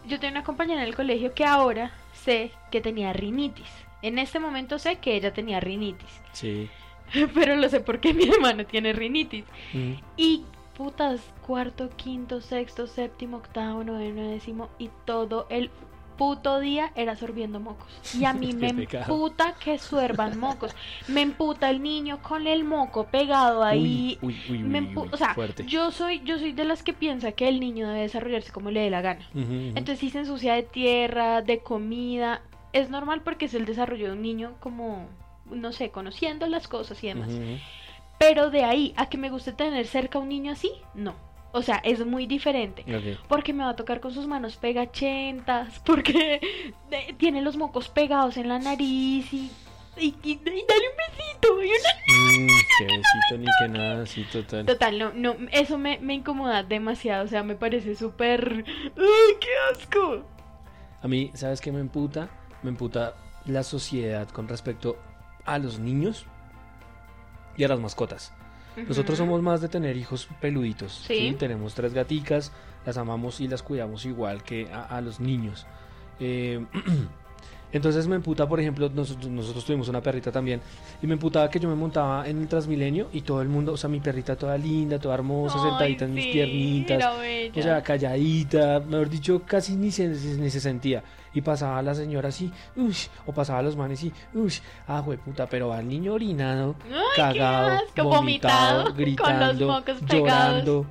[0.10, 3.68] Yo tenía una compañera en el colegio que ahora sé que tenía rinitis.
[4.02, 6.22] En este momento sé que ella tenía rinitis.
[6.34, 6.70] sí.
[7.34, 9.46] Pero lo sé porque mi hermano tiene rinitis.
[9.74, 9.94] Mm.
[10.18, 10.44] Y
[10.76, 14.70] putas, cuarto, quinto, sexto, séptimo, octavo, noveno, décimo.
[14.78, 15.72] Y todo el
[16.18, 17.88] puto día era sorbiendo mocos.
[18.14, 20.76] Y a mí me emputa que suerban mocos.
[21.08, 24.18] Me emputa el niño con el moco pegado ahí.
[24.22, 25.64] Uy, uy, uy, me uy, empu- uy, o sea, fuerte.
[25.66, 28.82] yo soy, yo soy de las que piensa que el niño debe desarrollarse como le
[28.82, 29.26] dé la gana.
[29.34, 29.54] Ujú, ujú.
[29.70, 32.42] Entonces si se ensucia de tierra, de comida,
[32.74, 35.06] es normal porque es el desarrollo de un niño como,
[35.50, 37.30] no sé, conociendo las cosas y demás.
[37.30, 37.58] Ujú, ujú.
[38.20, 41.14] Pero de ahí a que me guste tener cerca a un niño así, no.
[41.54, 42.84] O sea, es muy diferente.
[43.28, 46.40] Porque me va a tocar con sus manos pegachentas, porque
[47.18, 49.50] tiene los mocos pegados en la nariz y,
[49.98, 51.64] y, y- y dale un besito.
[51.64, 54.66] y una- Mm, qué besito ni que nada, sí, total.
[54.66, 58.64] Total, no, no, eso me, me incomoda demasiado, o sea, me parece súper...
[58.68, 60.24] ¡Ay, qué asco!
[61.02, 62.30] A mí, ¿sabes qué me emputa?
[62.64, 64.98] Me emputa la sociedad con respecto
[65.46, 66.26] a los niños
[67.56, 68.34] y a las mascotas.
[68.88, 71.04] Nosotros somos más de tener hijos peluditos.
[71.08, 71.36] Sí.
[71.40, 72.52] Tenemos tres gaticas,
[72.86, 75.66] las amamos y las cuidamos igual que a, a los niños.
[76.20, 76.64] Eh,
[77.72, 80.62] entonces me emputa, por ejemplo, nosotros, nosotros tuvimos una perrita también,
[81.02, 83.78] y me emputaba que yo me montaba en el Transmilenio y todo el mundo, o
[83.78, 87.04] sea, mi perrita toda linda, toda hermosa, Ay, sentadita en mis piernitas.
[87.56, 91.04] O sea, calladita, mejor dicho, casi ni se, ni se sentía.
[91.34, 95.72] Y pasaba la señora así, ush, o pasaba los manes así, ush, ah, puta, pero
[95.74, 100.64] al niño orinado, Ay, cagado, qué asco, vomitado, vomitado, gritando, con los mocos pegados.
[100.64, 100.86] llorando,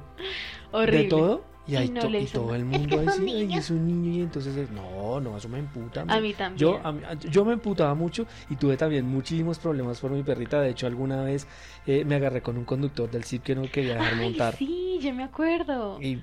[0.72, 1.02] Horrible.
[1.02, 1.55] de todo.
[1.68, 4.10] Y, ahí no to- le y hizo todo el mundo sí, ay, es un niño
[4.18, 6.02] y entonces, es- no, no, eso me emputa.
[6.06, 6.56] A mí también.
[6.56, 10.60] Yo, a mí- yo me emputaba mucho y tuve también muchísimos problemas por mi perrita.
[10.60, 11.46] De hecho, alguna vez
[11.86, 14.56] eh, me agarré con un conductor del CIP que no quería dejar Ay, montar.
[14.56, 16.00] sí, yo me acuerdo.
[16.00, 16.20] Y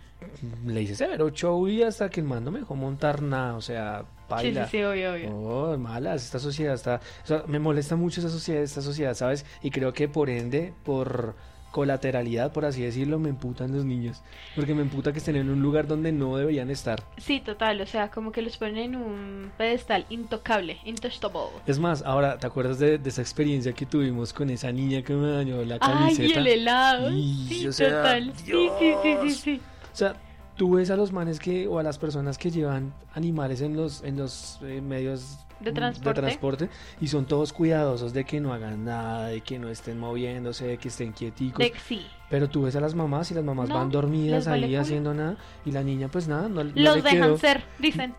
[0.65, 3.61] le hice severo show y hasta que el man no me dejó montar nada, o
[3.61, 4.67] sea, Sí, sí, baila.
[4.67, 5.29] sí, obvio, obvio.
[5.35, 9.45] Oh, malas, esta sociedad está, o sea, me molesta mucho esa sociedad, esta sociedad, ¿sabes?
[9.61, 11.35] Y creo que por ende, por
[11.73, 14.21] colateralidad, por así decirlo, me emputan los niños,
[14.55, 17.03] porque me emputa que estén en un lugar donde no deberían estar.
[17.17, 21.39] Sí, total, o sea, como que los ponen en un pedestal intocable, intouchable.
[21.65, 25.13] Es más, ahora, ¿te acuerdas de, de esa experiencia que tuvimos con esa niña que
[25.13, 26.39] me dañó la Ay, y camiseta?
[26.39, 27.11] el helado.
[27.11, 28.33] Y, sí, o sea, total.
[28.35, 29.37] Sí, sí, sí, sí, Dios.
[29.37, 29.61] sí.
[29.91, 30.15] O sea,
[30.55, 34.03] tú ves a los manes que, o a las personas que llevan animales en los,
[34.03, 36.21] en los eh, medios De transporte.
[36.21, 36.69] transporte,
[37.01, 40.77] y son todos cuidadosos de que no hagan nada, de que no estén moviéndose, de
[40.77, 41.59] que estén quieticos.
[41.59, 42.05] De, sí.
[42.29, 44.81] Pero tú ves a las mamás y las mamás No, van dormidas vale ahí culo.
[44.81, 48.13] haciendo nada y la niña pues nada, no, no Los le dejan quedó, ser, dicen.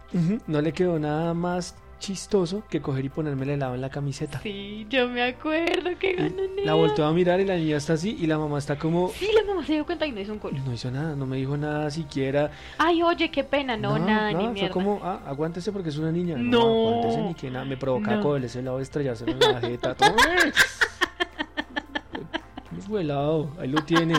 [0.47, 1.75] No le quedó nada más
[2.07, 4.41] chistoso que coger y ponerme el helado en la camiseta.
[4.43, 8.17] Sí, yo me acuerdo que ganan la volteó a mirar y la niña está así
[8.21, 10.39] y la mamá está como Sí, la mamá se dio cuenta y no hizo un
[10.39, 10.59] culo.
[10.65, 12.51] no hizo nada, no me dijo nada siquiera.
[12.79, 13.77] Ay, oye, qué pena.
[13.77, 14.71] No, nada, ni fue mierda.
[14.71, 16.37] como, ah, aguántese porque es una niña.
[16.37, 16.61] No.
[16.63, 17.65] aguántese ni que nada.
[17.65, 18.23] Me provoca No.
[18.23, 19.95] coger ese helado, estrellarse en la jeta.
[19.95, 20.15] todo.
[23.01, 24.15] Helado, ahí lo tiene.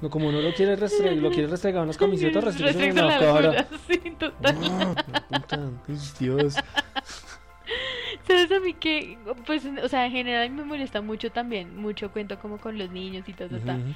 [0.00, 3.18] No, como no lo quiere restregar, lo quiere restregar en las camisetas, restregue en la
[3.18, 3.68] cara.
[3.86, 4.56] Sí, total.
[4.62, 4.94] Ah,
[5.28, 5.70] puta,
[6.18, 6.56] Dios.
[8.26, 12.38] ¿Sabes a mí que, pues, o sea, en general me molesta mucho también, mucho cuento
[12.38, 13.56] como con los niños y todo.
[13.56, 13.94] Ujú.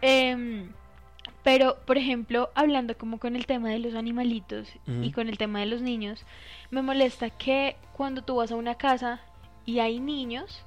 [0.00, 0.70] Em,
[1.42, 5.60] pero, por ejemplo, hablando como con el tema de los animalitos y con el tema
[5.60, 6.24] de los niños,
[6.70, 9.20] me molesta que cuando tú vas a una casa
[9.66, 10.64] y hay niños,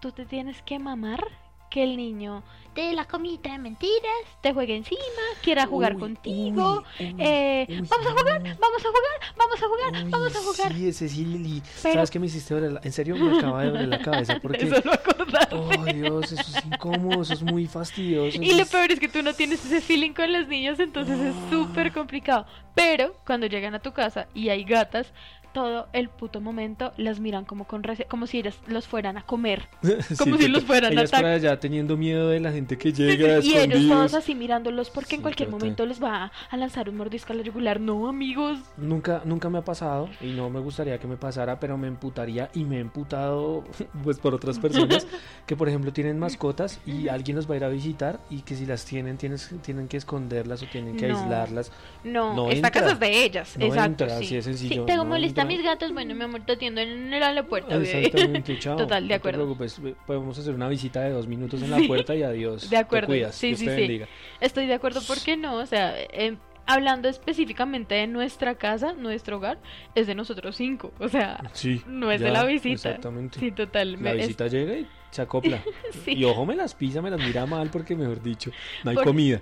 [0.00, 1.24] tú te tienes que mamar
[1.72, 2.42] que el niño
[2.74, 3.92] te dé la comida de mentiras,
[4.40, 5.00] te juegue encima,
[5.42, 6.82] quiera jugar Uy, contigo.
[7.00, 8.56] uy, uy, eh, vamos a jugar, no.
[8.58, 10.72] vamos a jugar, vamos a jugar, vamos a jugar.
[10.72, 11.62] Sí, ese sí, Lili.
[11.82, 14.64] Pero- ¿Sabes qué me hiciste la- En serio, me acaba de doler la cabeza porque...
[14.66, 15.54] De solo acordarte.
[15.54, 18.40] Oh, Dios, eso es incómodo, eso es muy fastidioso.
[18.42, 21.18] Y eso lo peor es que tú no tienes ese feeling con los niños, entonces
[21.20, 22.46] es súper complicado.
[22.74, 25.12] Pero cuando llegan a tu casa y hay gatas,
[25.52, 29.68] todo el puto momento las miran como con como si ellas los fueran a comer.
[30.02, 31.34] Sí, Como si los fueran a ellas por atacar.
[31.34, 35.14] allá teniendo miedo de la gente que llega y ellos todos así mirándolos porque Sí,
[35.16, 37.80] en cualquier momento les va a, a lanzar un mordisco a la yugular.
[37.80, 38.58] No, amigos.
[38.76, 42.50] Nunca, nunca me ha pasado y no me gustaría que me pasara, pero me emputaría
[42.54, 43.64] y me he emputado
[44.04, 45.06] pues por otras personas
[45.46, 48.54] que por ejemplo tienen mascotas y alguien los va a ir a visitar y que
[48.54, 51.18] si las tienen tienes, tienen que esconderlas o tienen que No.
[51.18, 51.72] aislarlas.
[52.04, 52.70] No, No esta entra.
[52.70, 53.56] casa es de ellas.
[53.58, 54.24] No Exacto, entra, sí.
[54.24, 55.56] así de sencillo, Si te no molesta a entra.
[55.56, 57.76] mis gatos, bueno, mi amor, te atiendo en el- a la puerta.
[57.78, 58.06] bebé.
[58.06, 58.76] Exactamente, chao.
[58.78, 59.38] Total, de no acuerdo.
[59.40, 61.86] te preocupes, podemos hacer una visita de dos minutos en la Sí.
[61.88, 62.68] puerta y adiós.
[62.70, 63.80] De acuerdo, Te cuidas, sí, Dios sí, te sí.
[63.80, 64.08] bendiga.
[64.40, 65.54] Estoy de acuerdo, ¿por qué no?
[65.56, 69.58] O sea, em, hablando específicamente de nuestra casa, nuestro hogar,
[69.94, 70.92] es de nosotros cinco.
[71.00, 72.90] O sea, Sí, no es de la visita.
[72.90, 73.38] Exactamente.
[73.40, 73.98] sí, total.
[74.02, 75.62] La es- visita llega y se acopla.
[76.04, 76.14] Sí.
[76.14, 78.50] Y ojo, me las pisa, me las mira mal porque, mejor dicho,
[78.82, 79.40] no hay Por- comida.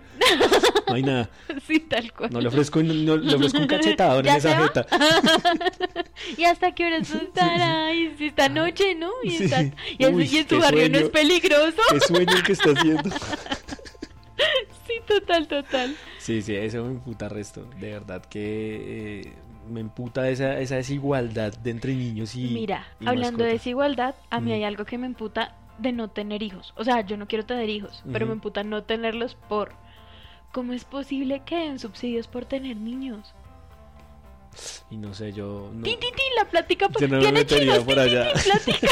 [0.88, 1.30] No hay nada.
[1.66, 2.30] sí, tal cual.
[2.30, 4.66] No le ofrezco, no, no- le ofrezco un cachetador en ¿Ya esa va?
[4.66, 4.86] jeta.
[6.36, 7.94] ¿Y hasta qué horas estará?
[7.94, 9.10] Y si esta noche, ¿no?
[9.24, 9.44] Y, Sí.
[9.44, 9.72] está- y,
[10.04, 11.80] es- Uy, y en tu barrio no es peligroso.
[11.90, 13.08] Qué sueño el que está haciendo.
[14.86, 15.96] Sí, total, total.
[16.18, 17.64] Sí, sí, eso me emputa resto.
[17.78, 19.32] De verdad que eh,
[19.70, 22.48] me emputa esa, esa desigualdad de entre niños y.
[22.48, 24.54] Mira, y hablando de desigualdad, a mí Mm.
[24.54, 26.72] hay algo que me emputa de no tener hijos.
[26.76, 29.72] O sea, yo no quiero tener hijos, pero me emputa no tenerlos por...
[30.52, 33.34] ¿Cómo es posible que den subsidios por tener niños?
[34.90, 35.70] Y no sé, yo.
[35.72, 38.32] No, Tin, tin, tin, la plática yo no tiene chinos, por tin, allá.
[38.64, 38.74] tin.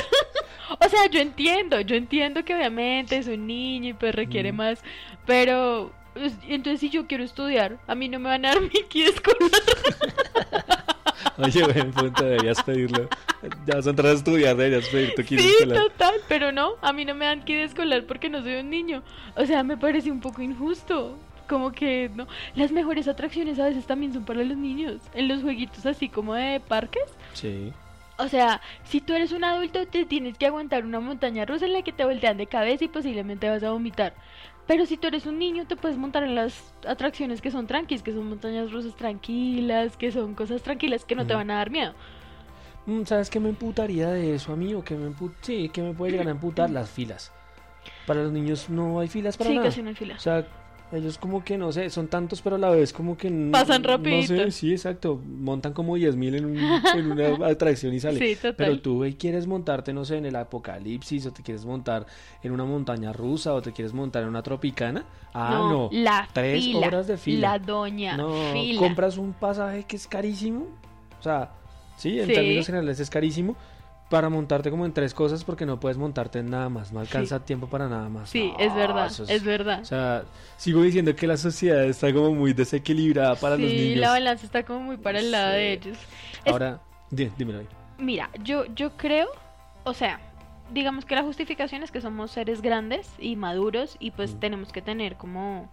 [0.80, 4.82] O sea, yo entiendo, yo entiendo que obviamente es un niño y pues requiere más,
[5.26, 8.60] pero pues, entonces si yo quiero estudiar, a mí no me van a dar
[8.94, 9.50] mi escolar.
[11.38, 13.08] Oye, buen punto, deberías pedirlo.
[13.66, 15.82] Ya vas a entrar a estudiar, deberías pedir tu kit Sí, escolar.
[15.84, 19.02] total, pero no, a mí no me dan kit escolar porque no soy un niño.
[19.36, 21.16] O sea, me parece un poco injusto.
[21.48, 25.00] Como que no, las mejores atracciones a veces también son para los niños.
[25.14, 27.04] En los jueguitos así como de parques.
[27.32, 27.72] Sí.
[28.18, 31.72] O sea, si tú eres un adulto te tienes que aguantar una montaña rusa en
[31.72, 34.12] la que te voltean de cabeza y posiblemente vas a vomitar.
[34.68, 38.02] Pero si tú eres un niño te puedes montar en las atracciones que son tranquis,
[38.02, 41.70] que son montañas rusas tranquilas, que son cosas tranquilas que no te van a dar
[41.70, 41.94] miedo.
[42.84, 44.84] Mm, ¿Sabes qué me emputaría de eso, amigo?
[44.84, 47.32] Que me Sí, que me puede llegar a emputar las filas.
[48.06, 49.68] Para los niños no hay filas para sí, nada.
[49.68, 50.14] casi no hay fila.
[50.16, 50.46] O sea,
[50.90, 53.88] ellos como que no sé, son tantos, pero a la vez como que Pasan No
[53.88, 54.28] rapidito.
[54.28, 55.20] sé, sí, exacto.
[55.26, 56.56] Montan como 10.000 en, un-
[56.96, 58.18] en una atracción y sale.
[58.18, 58.54] Sí, total.
[58.56, 62.06] Pero tú güey, quieres montarte, no sé, en el apocalipsis, o te quieres montar
[62.42, 65.04] en una montaña rusa, o te quieres montar en una tropicana.
[65.34, 65.90] Ah, no.
[65.92, 67.52] La Tres fila, horas de fila.
[67.52, 68.78] La doña No, fila.
[68.80, 70.66] compras un pasaje que es carísimo.
[71.18, 71.50] O sea,
[71.96, 72.32] sí, en Sí.
[72.32, 73.56] términos generales es carísimo.
[74.08, 76.92] Para montarte como en tres cosas porque no puedes montarte en nada más.
[76.92, 78.30] No alcanza tiempo para nada más.
[78.30, 79.80] Sí, No, es verdad, es, verdad.
[79.82, 80.24] O sea,
[80.56, 83.98] sigo diciendo que la sociedad está como muy desequilibrada para los sí, niños.
[84.00, 85.56] la balanza está como muy para el lado Sí.
[85.58, 85.98] de ellos.
[86.44, 87.68] Es- Ahora, dí- dímelo ahí.
[87.98, 89.28] Mira, yo, yo creo,
[89.84, 90.20] o sea,
[90.72, 94.38] digamos que la justificación es que somos seres grandes y maduros y pues Mm.
[94.38, 95.70] tenemos que tener como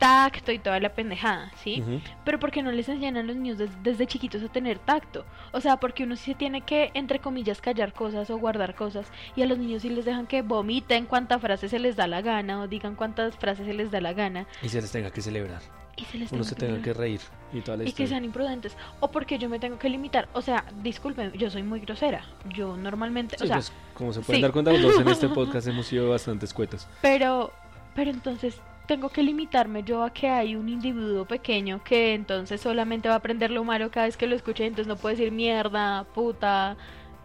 [0.00, 1.84] tacto y toda la pendejada, ¿sí?
[2.24, 5.24] Pero porque no les enseñan a los niños des- desde chiquitos a tener tacto.
[5.52, 9.06] O sea, porque uno sí tiene que, entre comillas, callar cosas o guardar cosas.
[9.36, 12.22] Y a los niños sí les dejan que vomiten cuántas frases se les da la
[12.22, 14.46] gana o digan cuántas frases se les da la gana.
[14.62, 15.60] Y se les tenga que celebrar.
[15.96, 16.82] Y se les Uno tenga se que tenga dar.
[16.82, 17.20] que reír
[17.52, 18.74] y toda la y que sean imprudentes.
[19.00, 20.28] O porque yo me tengo que limitar.
[20.32, 22.24] O sea, disculpen, yo soy muy grosera.
[22.54, 24.42] Yo normalmente, Sí, o sea, pues, como se pueden sí.
[24.42, 26.86] dar cuenta los dos en este podcast hemos sido bastante escuetos.
[27.02, 27.52] pero,
[27.94, 28.58] pero entonces
[28.90, 33.18] tengo que limitarme yo a que hay un individuo pequeño que entonces solamente va a
[33.18, 36.76] aprender lo malo cada vez que lo escuche, entonces no puede decir mierda, puta,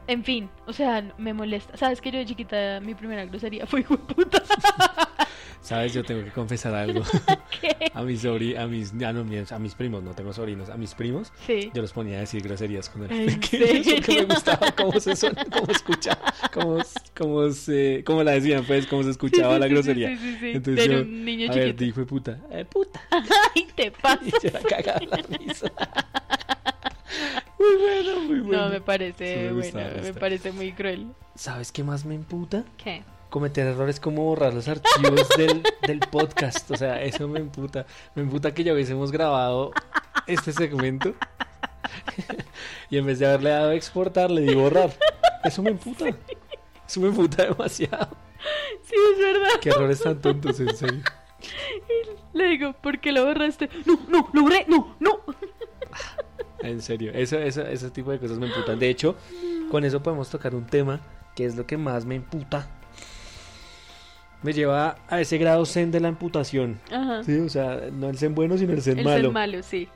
[0.05, 1.75] en fin, o sea, me molesta.
[1.75, 4.43] Sabes que yo de chiquita mi primera grosería fue puta.
[5.65, 7.01] Sabes, yo tengo que confesar algo.
[7.61, 7.91] ¿Qué?
[7.93, 10.93] A mis sobri a mis, ah, no, a mis primos, no tengo sobrinos, a mis
[10.93, 11.71] primos, Sí.
[11.73, 15.15] yo los ponía a decir groserías cuando eran ¿En pequeños porque me gustaba cómo se
[15.15, 16.21] son, cómo escuchaba,
[16.53, 16.77] cómo,
[17.17, 20.09] cómo se, cómo la decían, pues, cómo se escuchaba Sí, la grosería.
[20.09, 20.51] Sí, sí, sí.
[20.51, 21.83] Entonces Era yo, un niño a ver, chiquito.
[21.83, 23.01] dijo de puta, eh, puta.
[23.55, 24.21] Ay, te pasa.
[24.23, 25.71] Y se la cagaba la risa.
[27.57, 28.65] Muy bueno, muy bueno.
[28.65, 31.07] No, me parece me bueno, me parece muy cruel.
[31.35, 32.63] ¿Sabes qué más me emputa?
[32.77, 33.03] ¿Qué?
[33.35, 36.71] Cometer errores como borrar los archivos del, del podcast.
[36.71, 37.85] O sea, eso me emputa.
[38.15, 39.73] Me emputa que ya hubiésemos grabado
[40.25, 41.13] este segmento.
[42.89, 44.89] y en vez de haberle dado a exportar, le di borrar.
[45.43, 46.05] Eso me emputa.
[46.87, 48.15] Eso me emputa demasiado.
[48.85, 49.59] Sí, es verdad.
[49.59, 51.03] Qué errores tan tontos, en serio.
[52.31, 53.69] Le digo, ¿por qué lo borraste?
[53.85, 55.19] No, no, lo borré, no, no.
[56.61, 58.79] En serio, eso, eso, ese tipo de cosas me emputan.
[58.79, 59.17] De hecho,
[59.69, 61.01] con eso podemos tocar un tema
[61.35, 62.74] que es lo que más me emputa.
[64.45, 66.79] Me lleva a ese grado zen de la emputación.
[66.91, 67.23] Ajá.
[67.23, 69.21] Sí, o sea, no el zen bueno, sino el zen El malo.
[69.23, 69.87] ser malo, sí.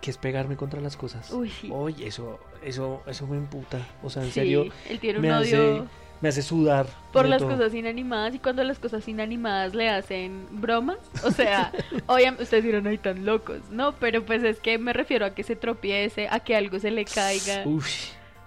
[0.00, 1.30] que es pegarme contra las cosas.
[1.30, 1.52] Uy.
[1.68, 3.86] Uy, eso, eso, eso me emputa.
[4.02, 5.82] O sea, en Sí, serio, él tiene un me odio hace,
[6.22, 6.86] me hace sudar.
[7.12, 7.50] por las todo.
[7.50, 10.96] cosas inanimadas y cuando las cosas inanimadas le hacen bromas.
[11.22, 11.70] O sea,
[12.06, 13.58] obviamente ustedes dirán, ay, tan locos.
[13.70, 16.90] No, pero pues es que me refiero a que se tropiece, a que algo se
[16.90, 17.82] le caiga, Uy,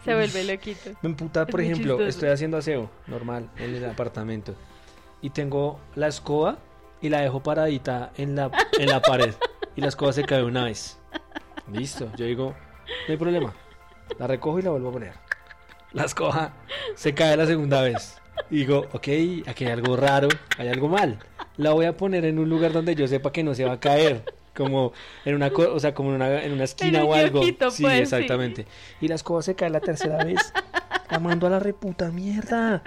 [0.03, 0.89] se vuelve loquito.
[1.03, 4.55] me emputa, por ejemplo, estoy haciendo aseo normal en el apartamento
[5.23, 6.59] y tengo la escoba
[7.01, 9.33] y la dejo paradita en la, en la pared
[9.75, 10.99] y la escoba se cae una vez.
[11.71, 12.53] Listo, yo digo,
[13.07, 13.53] no hay problema.
[14.19, 15.13] La recojo y la vuelvo a poner.
[15.93, 16.53] La escoba
[16.95, 18.21] se cae la segunda vez.
[18.49, 19.07] Y digo, ok,
[19.47, 21.19] aquí hay algo raro, hay algo mal.
[21.55, 23.79] La voy a poner en un lugar donde yo sepa que no se va a
[23.79, 24.25] caer.
[24.53, 24.93] Como
[25.25, 27.39] en una, o sea, como en una, en una esquina o algo.
[27.39, 28.15] kiosquito, sí, pues, sí.
[28.15, 28.67] exactamente.
[29.01, 30.53] Y la escoba se cae la tercera vez.
[31.09, 32.83] La mando a la reputa mierda.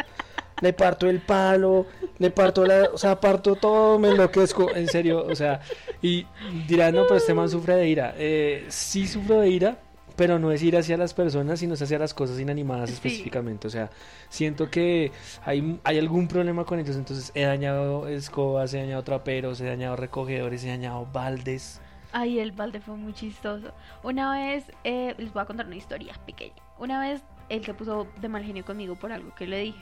[0.63, 1.87] Le parto el palo,
[2.19, 5.61] le parto la, o sea, parto todo, me enloquezco, en serio, o sea,
[6.01, 6.27] y
[6.67, 8.15] dirán, no, pero este man sufre de ira.
[8.17, 9.77] Eh, sí sufro de ira,
[10.17, 12.95] pero no es ir hacia las personas, sino es hacia las cosas inanimadas Sí.
[12.95, 13.67] específicamente.
[13.67, 13.91] O sea,
[14.31, 15.13] siento que
[15.45, 19.95] hay, hay algún problema con ellos, entonces he dañado escobas, he dañado traperos, he dañado
[19.97, 21.83] recogedores, he dañado baldes.
[22.13, 23.73] Ay, el balde fue muy chistoso.
[24.03, 26.55] Una vez, eh, les voy a contar una historia pequeña.
[26.79, 29.81] Una vez él se puso de mal genio conmigo por algo que le dije.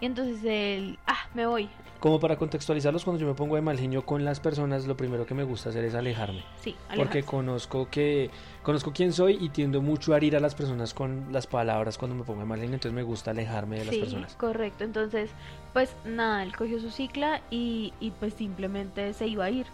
[0.00, 1.68] Y entonces él, ah, me voy.
[2.00, 5.26] Como para contextualizarlos, cuando yo me pongo de mal genio con las personas, lo primero
[5.26, 6.42] que me gusta hacer es alejarme.
[6.62, 8.30] Sí, Porque conozco que
[8.62, 12.16] conozco quién soy y tiendo mucho a herir a las personas con las palabras cuando
[12.16, 14.34] me pongo de mal genio, entonces me gusta alejarme de las Sí, personas.
[14.36, 14.84] correcto.
[14.84, 15.28] Entonces,
[15.74, 19.66] pues nada, él cogió su cicla y, y pues simplemente se iba a ir.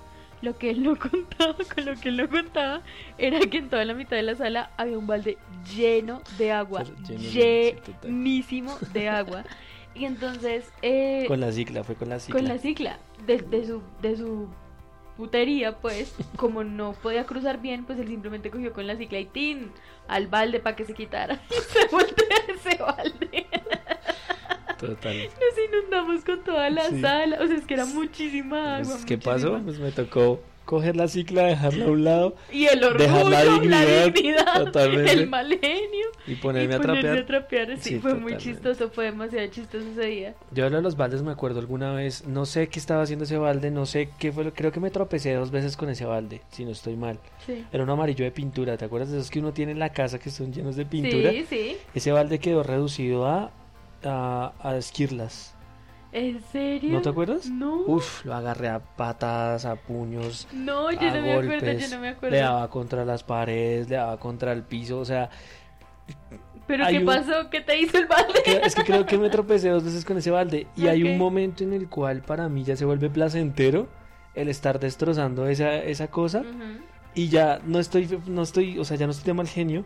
[0.43, 2.83] Lo que él no contaba, con lo que él no contaba,
[3.19, 5.39] era que en toda la mitad de la sala había un balde
[5.77, 6.83] lleno de agua,
[8.03, 9.45] llenísimo de agua.
[9.98, 12.38] Y entonces, eh, Con la cicla, fue con la cicla.
[12.40, 14.48] con la cicla de, de su de su
[15.16, 19.24] putería pues como no podía cruzar bien pues él simplemente cogió con la cicla y
[19.24, 19.70] tin
[20.09, 23.46] al balde para que se quitara y se voltea ese balde
[24.78, 25.16] Total.
[25.16, 27.00] nos inundamos con toda la Sí.
[27.00, 29.35] sala o sea es que era muchísima agua Pues, ¿Qué muchísima.
[29.35, 29.61] pasó?
[29.64, 33.44] Pues me tocó coger la cicla, dejarla a un lado y el orgullo Dejar la
[33.44, 33.55] la
[34.05, 35.12] dignidad, totalmente.
[35.12, 37.18] el mal genio y y ponerme a ponerse trapear.
[37.18, 40.83] a trapear sí, Sí, fue muy chistoso fue demasiado chistoso ese día Yo hablo de
[40.83, 44.11] los baldes, me acuerdo alguna vez, no sé qué estaba haciendo ese balde, no sé
[44.18, 46.96] qué fue, lo- creo que me tropecé dos veces con ese balde, si no estoy
[46.96, 47.18] mal.
[47.46, 49.90] sí Era un amarillo de pintura, ¿te acuerdas de esos que uno tiene en la
[49.92, 51.31] casa que son llenos de pintura?
[51.31, 53.52] sí sí Ese balde quedó reducido a,
[54.05, 55.55] a, a esquirlas.
[56.18, 56.92] ¿En serio?
[56.94, 57.50] ¿No te acuerdas?
[57.50, 57.83] No.
[57.87, 61.94] Uf, lo agarré a patadas, a puños, No, yo a no me acuerdo, golpes, yo
[61.94, 62.37] no me le acuerdo.
[62.38, 65.29] daba contra las paredes, le daba contra el piso, o sea,
[66.66, 67.50] ¿Pero qué un- pasó?
[67.50, 68.40] ¿Qué te hizo el balde?
[68.64, 71.62] es que creo que me tropecé dos veces con ese balde y hay un momento
[71.64, 73.87] en el cual para mí ya se vuelve placentero
[74.35, 76.81] el estar destrozando esa, esa cosa Ujú.
[77.14, 79.85] y ya no estoy, no estoy, o sea, ya no estoy de mal genio,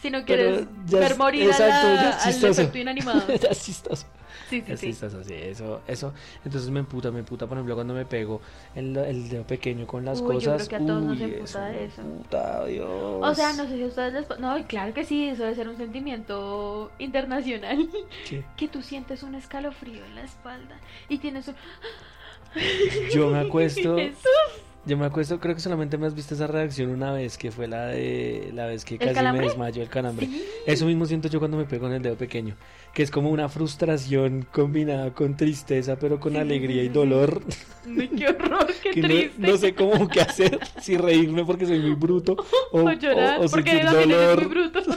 [0.00, 3.22] Si no quieres ya es- ver morir exacto, a ya la, es al efecto inanimado.
[3.42, 4.06] ya es chistoso.
[4.48, 4.86] Sí, sí, sí.
[4.88, 6.12] chistoso, sí, eso, eso,
[6.44, 8.40] entonces me emputa, me emputa, por ejemplo, cuando me pego
[8.74, 11.22] el, el dedo pequeño con las Uy, yo creo cosas, que a todos nos uy,
[11.24, 12.00] emputa me eso.
[12.02, 12.88] emputa, Dios.
[13.22, 14.38] O sea, no sé si a ustedes les...
[14.40, 17.88] No, claro que sí, eso debe ser un sentimiento internacional.
[18.28, 18.44] ¿Qué?
[18.56, 20.76] Que tú sientes un escalofrío en la espalda
[21.08, 21.54] y tienes un...
[23.14, 24.26] Yo me acuesto, Jesús.
[24.84, 27.66] yo me acuesto, creo que solamente me has visto esa reacción una vez, que fue
[27.66, 30.26] la de, la vez que ¿El casi me desmayo, el calambre.
[30.26, 30.44] Sí.
[30.66, 32.56] Eso mismo siento yo cuando me pego en el dedo pequeño,
[32.92, 37.42] que es como una frustración combinada con tristeza, pero con alegría y dolor.
[37.86, 39.32] Ay, qué horror, qué que no- triste.
[39.38, 42.36] no, sé cómo qué hacer, si reírme porque soy muy bruto
[42.72, 44.38] o, O llorar, o- o porque sentir dolor.
[44.40, 44.80] muy bruto.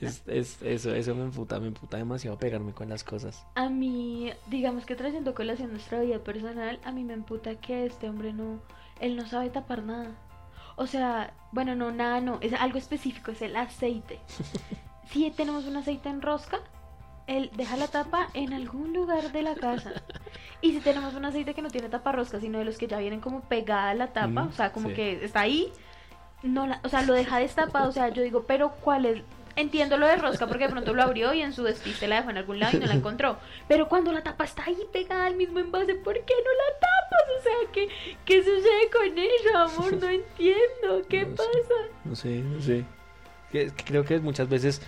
[0.00, 3.44] Es- es- eso, eso me emputa, me emputa demasiado pegarme con las cosas.
[3.54, 8.08] A mí, digamos que trayendo colación nuestra vida personal, a mí me emputa que este
[8.08, 8.62] hombre no,
[9.00, 10.16] él no sabe tapar nada.
[10.76, 14.18] O sea, bueno, no, nada, no, es algo específico, es el aceite.
[15.12, 16.60] Si tenemos un aceite en rosca,
[17.26, 19.92] él deja la tapa en algún lugar de la casa.
[20.62, 22.98] Y si tenemos un aceite que no tiene tapa rosca, sino de los que ya
[22.98, 24.94] vienen como pegada a la tapa, Mm, o sea, como sí.
[24.94, 25.72] que está ahí,
[26.42, 29.22] no la, o sea, lo deja destapado, o sea, yo digo, pero ¿cuál es?
[29.56, 32.30] Entiendo lo de rosca porque de pronto lo abrió y en su despiste la dejó
[32.30, 33.36] en algún lado y no la encontró.
[33.68, 37.38] Pero cuando la tapa está ahí pegada al mismo envase, ¿por qué no la tapas?
[37.38, 37.88] O sea, ¿qué,
[38.24, 39.92] qué sucede con ello, amor?
[40.00, 41.02] No entiendo.
[41.08, 41.36] ¿Qué No sé.
[41.36, 41.74] pasa?
[42.04, 42.84] No sé, no sé.
[43.52, 44.80] Que- creo que muchas veces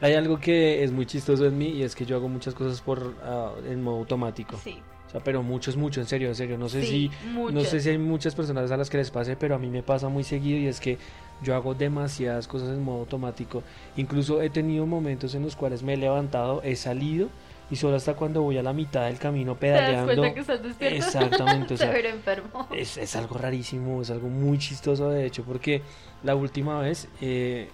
[0.00, 2.80] hay algo que es muy chistoso en mí y es que yo hago muchas cosas
[2.80, 4.58] por ah, en modo automático.
[4.62, 6.58] Sí, O sea, pero mucho es mucho, en serio, en serio.
[6.58, 9.36] No sé sí, si no sé si hay muchas personas a las que les pase,
[9.36, 10.98] pero a mí me pasa muy seguido y es que
[11.42, 13.62] yo hago demasiadas cosas en modo automático.
[13.96, 17.28] Incluso he tenido momentos en los cuales me he levantado, he salido
[17.70, 20.14] y solo hasta cuando voy a la mitad del camino ¿Te das pedaleando.
[20.22, 20.96] cuenta que estás despierto?
[20.96, 22.68] Exactamente, o sea, enfermo.
[22.74, 25.80] es, es algo rarísimo, es algo muy chistoso de hecho, porque
[26.24, 27.68] la última vez eh,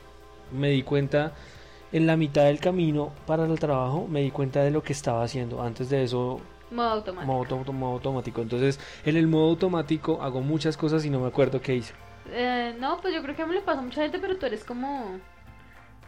[0.53, 1.32] me di cuenta
[1.92, 5.22] en la mitad del camino para el trabajo, me di cuenta de lo que estaba
[5.24, 5.61] haciendo.
[5.62, 6.40] Antes de eso,
[6.70, 7.26] Modo automático.
[7.32, 8.42] modo, auto- modo automático.
[8.42, 11.94] Entonces, en el modo automático hago muchas cosas y no me acuerdo qué hice.
[12.32, 14.62] Eh, no, pues yo creo que me le pasa a mucha gente, pero tú eres
[14.62, 15.18] como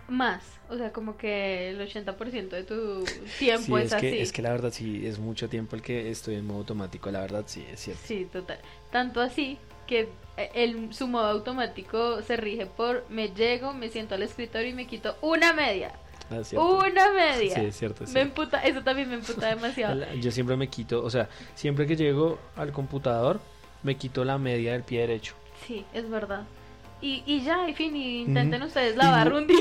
[0.09, 0.43] más.
[0.69, 3.05] O sea, como que el 80% de tu
[3.39, 4.19] tiempo Sí, es, es así.
[4.19, 7.21] es que la verdad sí, es mucho tiempo el que estoy en modo automático, la
[7.21, 8.03] verdad sí, es cierto.
[8.05, 8.59] Sí, total.
[8.91, 14.23] Tanto así que el, su modo automático se rige por me llego, me siento al
[14.23, 15.93] escritorio y me quito una media.
[16.31, 16.59] Ah.
[16.59, 17.55] Una media.
[17.55, 18.05] Sí, es cierto.
[18.05, 18.43] es me cierto.
[18.43, 20.05] emputa, eso también me emputa demasiado.
[20.21, 23.41] Yo siempre me quito, o sea, siempre que llego al computador,
[23.83, 25.35] me quito la media del pie derecho.
[25.67, 26.45] Sí, es verdad.
[27.03, 29.59] Y, y ya, en fin, y intenten ustedes lavar mu- un día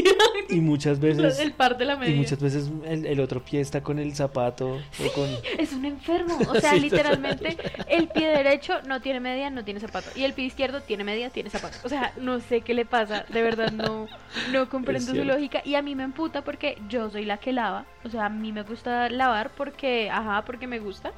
[0.50, 2.14] Y muchas veces, el par de la media.
[2.16, 5.28] y muchas veces el, el otro pie está con el zapato o con...
[5.58, 6.38] Es un enfermo.
[6.50, 10.10] O sea, Sí, literalmente el pie derecho no tiene media, no tiene zapato.
[10.16, 11.78] Y el pie izquierdo tiene media, tiene zapato.
[11.84, 13.26] O sea, no sé qué le pasa.
[13.30, 14.08] De verdad, no,
[14.52, 15.62] no comprendo su lógica.
[15.66, 17.86] Y a mí me emputa porque yo soy la que lava.
[18.04, 21.12] O sea, a mí me gusta lavar porque, ajá, porque me gusta.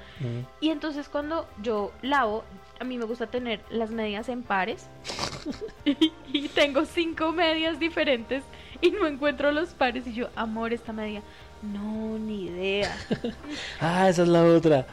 [0.61, 2.43] Y entonces cuando yo lavo,
[2.79, 4.87] a mí me gusta tener las medias en pares.
[5.85, 8.43] y tengo cinco medias diferentes
[8.81, 10.05] y no encuentro los pares.
[10.07, 11.21] Y yo, amor, esta media.
[11.61, 12.95] No, ni idea.
[13.79, 14.85] Ah, esa es la otra.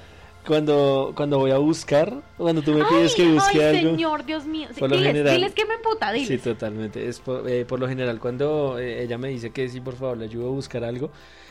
[0.46, 3.90] Cuando, cuando voy a buscar, cuando tú me pides que busque ay, algo.
[3.90, 4.68] señor, Dios mío.
[4.78, 6.28] Por lo general- diles que me emputa, diles.
[6.28, 7.06] Sí, totalmente.
[7.06, 10.16] Es por, eh, por lo general, cuando eh, ella me dice que sí, por favor,
[10.16, 11.10] le ayudo a buscar algo,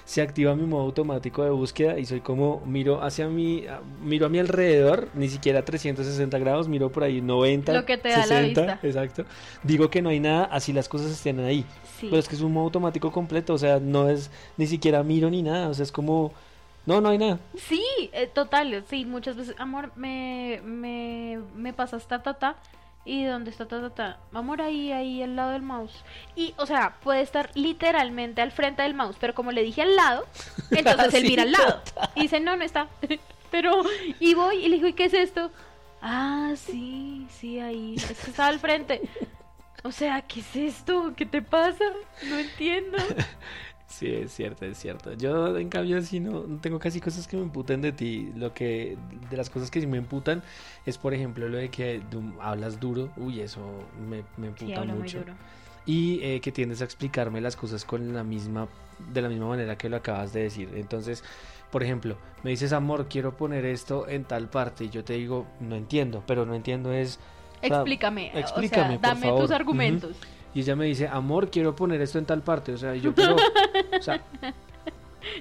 [0.09, 4.25] se activa mi modo automático de búsqueda y soy como, miro hacia mi, a- miro
[4.25, 8.17] a mi alrededor, ni siquiera 360 grados, miro por ahí 90, Lo que te da
[8.17, 8.79] la 60, vista.
[8.87, 9.25] exacto.
[9.61, 11.63] Digo que no hay nada, así las cosas estén ahí.
[11.99, 12.07] Sí.
[12.09, 15.29] Pero es que es un modo automático completo, o sea, no es ni siquiera miro
[15.29, 16.33] ni nada, o sea, es como,
[16.87, 17.37] no, no hay nada.
[17.55, 22.55] Sí, eh, total, sí, muchas veces, amor, me, me, me pasas ta, ta, ta,
[23.05, 26.03] y dónde está ta, ta, ta, amor, ahí, ahí, al lado del mouse.
[26.35, 29.95] Y, o sea, puede estar literalmente al frente del mouse, pero como le dije al
[29.95, 30.25] lado,
[30.71, 31.81] entonces él mira al lado.
[32.15, 32.87] Y dice, no, no está.
[33.51, 33.81] pero,
[34.19, 35.51] y voy y le digo, ¿y qué es esto?
[36.01, 39.01] Ah, sí, sí, ahí, es que está al frente.
[39.81, 41.13] O sea, ¿qué es esto?
[41.15, 41.85] ¿Qué te pasa?
[42.23, 42.97] No entiendo.
[43.89, 45.13] Sí, es cierto, es cierto.
[45.13, 48.31] Yo, en cambio, sí no, no tengo casi cosas que me imputen de ti.
[48.35, 48.97] Lo que,
[49.31, 50.43] de las cosas que sí me imputan
[50.85, 52.01] es, por ejemplo, lo de que
[52.39, 53.09] hablas duro.
[53.17, 53.59] Uy, eso
[54.07, 55.19] me, me Sí, muy mucho.
[55.19, 55.33] duro.
[55.87, 58.67] Y eh, que tiendes a explicarme las cosas con la misma,
[59.11, 60.69] de la misma manera que lo acabas de decir.
[60.75, 61.23] Entonces,
[61.71, 64.83] por ejemplo, me dices, amor, quiero poner esto en tal parte.
[64.85, 67.19] Y yo te digo, no entiendo, pero no entiendo es...
[67.63, 69.41] o sea, Explícame, explícame, o sea, por dame favor.
[69.41, 70.15] tus argumentos.
[70.53, 72.73] Y ella me dice, amor, quiero poner esto en tal parte.
[72.73, 73.35] O sea, y yo, pero...
[73.35, 74.21] o sea,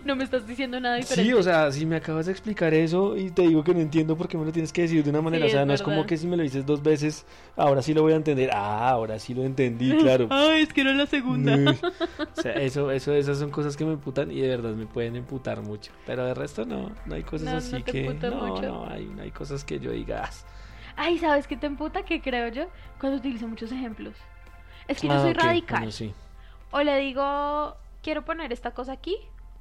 [0.04, 1.30] No me estás diciendo nada diferente.
[1.30, 4.16] Sí, o sea, si me acabas de explicar eso y te digo que no entiendo
[4.16, 5.82] por qué me lo tienes que decir de una manera, Sí, o sea, no es
[5.82, 6.09] como verdad.
[6.09, 7.24] que si me lo dices dos veces,
[7.56, 8.50] ahora sí lo voy a entender.
[8.52, 10.26] Ah, ahora sí lo entendí, claro.
[10.30, 11.56] Ay, es que era la segunda.
[11.56, 11.70] No.
[12.36, 15.16] O sea, eso, eso, esas son cosas que me emputan y de verdad me pueden
[15.16, 15.92] emputar mucho.
[16.06, 18.62] Pero de resto no, no hay cosas No, no así te que no, mucho.
[18.62, 20.24] no hay, no hay cosas que yo diga.
[20.24, 20.30] "Ah,
[20.96, 22.02] Ay, ¿sabes qué te emputa?
[22.04, 22.66] Que creo yo,
[23.00, 24.14] cuando utilizo muchos ejemplos.
[24.89, 25.78] Es que yo ah, soy ok, radical.
[25.78, 26.12] bueno, sí.
[26.70, 29.16] O le digo, quiero poner esta cosa aquí.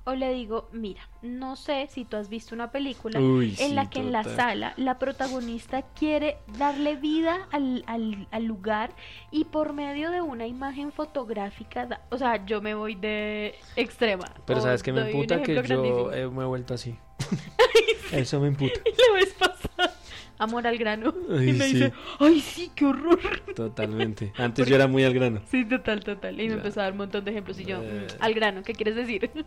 [0.05, 3.73] O le digo, mira, no sé si tú has visto una película Uy, en sí,
[3.73, 8.91] la que en la sala la protagonista quiere darle vida al, al- al lugar
[9.31, 14.31] y por medio de una imagen fotográfica, da- o sea, yo me voy de extrema.
[14.45, 16.95] Pero sabes que me emputa que yo eh, me he vuelto así.
[18.13, 18.79] Eso me emputa.
[19.09, 19.93] la vez pasada,
[20.39, 21.73] amor al grano, y me sí.
[21.73, 23.19] dice, ay sí, qué horror.
[23.55, 24.33] Totalmente.
[24.37, 25.41] Antes yo era muy al grano.
[25.49, 26.35] Sí, total, total.
[26.39, 26.53] Y me Ya.
[26.55, 28.07] empezó a dar un montón de ejemplos y yo, Eh.
[28.19, 29.31] "Mm, al grano, ¿qué quieres decir?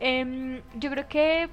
[0.00, 1.48] Em, yo creo que,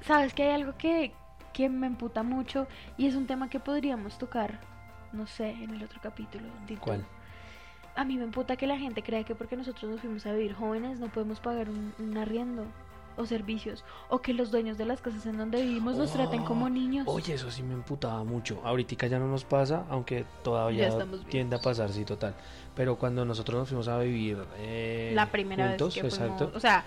[0.00, 1.12] sabes que hay algo que,
[1.52, 4.60] que me emputa mucho y es un tema que podríamos tocar,
[5.12, 6.46] no sé, en el otro capítulo.
[6.80, 7.04] ¿Cuál?
[7.94, 10.52] A mí me emputa que la gente cree que porque nosotros nos fuimos a vivir
[10.54, 12.66] jóvenes no podemos pagar un, un arriendo
[13.16, 16.66] o servicios o que los dueños de las casas en donde vivimos nos traten como
[16.66, 17.06] Oh, niños.
[17.08, 18.60] Oye, eso sí me emputaba mucho.
[18.64, 20.90] Ahorita ya no nos pasa, aunque todavía
[21.28, 22.34] tiende a pasar, sí, total.
[22.74, 26.56] Pero cuando nosotros nos fuimos a vivir eh, la primera juntos, vez que fuimos, exacto,
[26.56, 26.84] o sea,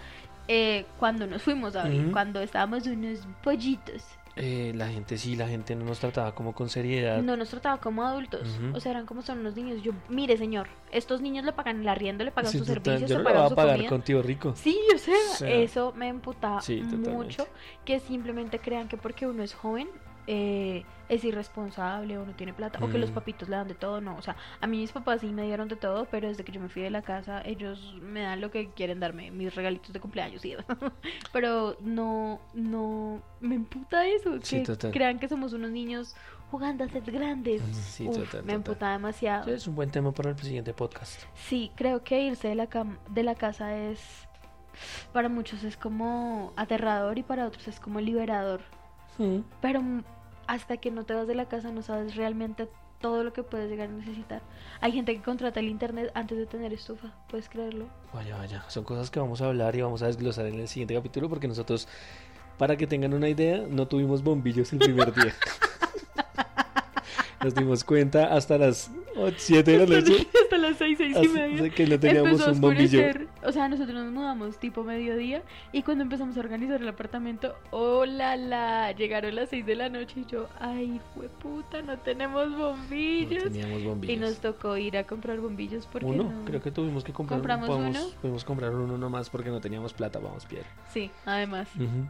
[0.48, 4.04] eh, cuando nos fuimos a vivir, cuando estábamos unos pollitos,
[4.42, 7.22] eh, la gente sí, la gente no nos trataba como con seriedad.
[7.22, 9.84] no nos trataba como adultos, o sea, eran como son unos niños.
[9.84, 13.10] Yo, mire, señor, estos niños le pagan el arriendo, le pagan Sí, sus total, servicios,
[13.12, 13.90] Yo le pagan a su pagar comida.
[13.90, 14.54] contigo rico.
[14.56, 17.48] Sí, yo sé, O sea, eso me emputaba sí, mucho,
[17.86, 19.90] que simplemente crean que porque uno es joven
[20.32, 23.14] eh, es irresponsable o no tiene plata o que los Mm.
[23.16, 24.16] papitos le dan de todo, no.
[24.16, 26.62] O sea, a mí mis papás sí me dieron de todo, pero desde que yo
[26.62, 30.00] me fui de la casa, ellos me dan lo que quieren darme, mis regalitos de
[30.00, 30.68] cumpleaños y demás.
[31.34, 34.92] pero no, no, me emputa eso, Sí, que total.
[34.92, 36.16] crean que somos unos niños
[36.52, 37.64] jugando a ser grandes.
[37.74, 39.46] Sí, Uf, total, me emputa demasiado.
[39.46, 41.24] Sí, es un buen tema para el siguiente podcast.
[41.34, 44.28] Sí, creo que irse de la, cam- de la casa es,
[45.12, 48.62] para muchos es como aterrador y para otros es como liberador.
[49.18, 49.40] Mm.
[49.60, 50.04] Pero mm,
[50.50, 52.68] hasta que no te vas de la casa no sabes realmente
[53.00, 54.42] todo lo que puedes llegar a necesitar.
[54.82, 57.86] Hay gente que contrata el internet antes de tener estufa, ¿puedes creerlo?
[58.14, 58.66] Vaya, vaya.
[58.68, 61.48] Son cosas que vamos a hablar y vamos a desglosar en el siguiente capítulo porque
[61.48, 61.88] nosotros,
[62.58, 65.36] para que tengan una idea, no tuvimos bombillos el primer día.
[67.44, 68.90] Nos dimos cuenta hasta las
[69.38, 71.70] 7 de la noche hasta las seis, seis y hasta media.
[71.70, 73.02] que no teníamos un bombillo.
[73.44, 78.06] O sea, nosotros nos mudamos tipo mediodía y cuando empezamos a organizar el apartamento, oh
[78.06, 82.50] la la, llegaron las 6 de la noche y yo, ay, fue puta, no tenemos
[82.50, 83.44] No bombillos.
[83.44, 84.16] teníamos bombillos.
[84.16, 87.40] y nos tocó ir a comprar bombillos porque Uno, no- creo que tuvimos que comprar
[87.40, 88.06] ¿Compramos podemos- uno?
[88.22, 90.68] Pudimos comprar uno nomás porque no teníamos plata, vamos, Pierre.
[90.94, 91.68] Sí, además.
[91.76, 92.08] Ujú.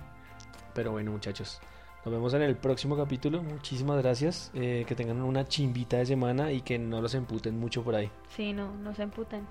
[0.73, 1.59] Pero bueno, muchachos,
[2.05, 3.43] nos vemos en el próximo capítulo.
[3.43, 4.51] Muchísimas gracias.
[4.53, 8.09] eh, que tengan una chimbita de semana y que no los emputen mucho por ahí.
[8.29, 9.45] Sí, no, no se emputen.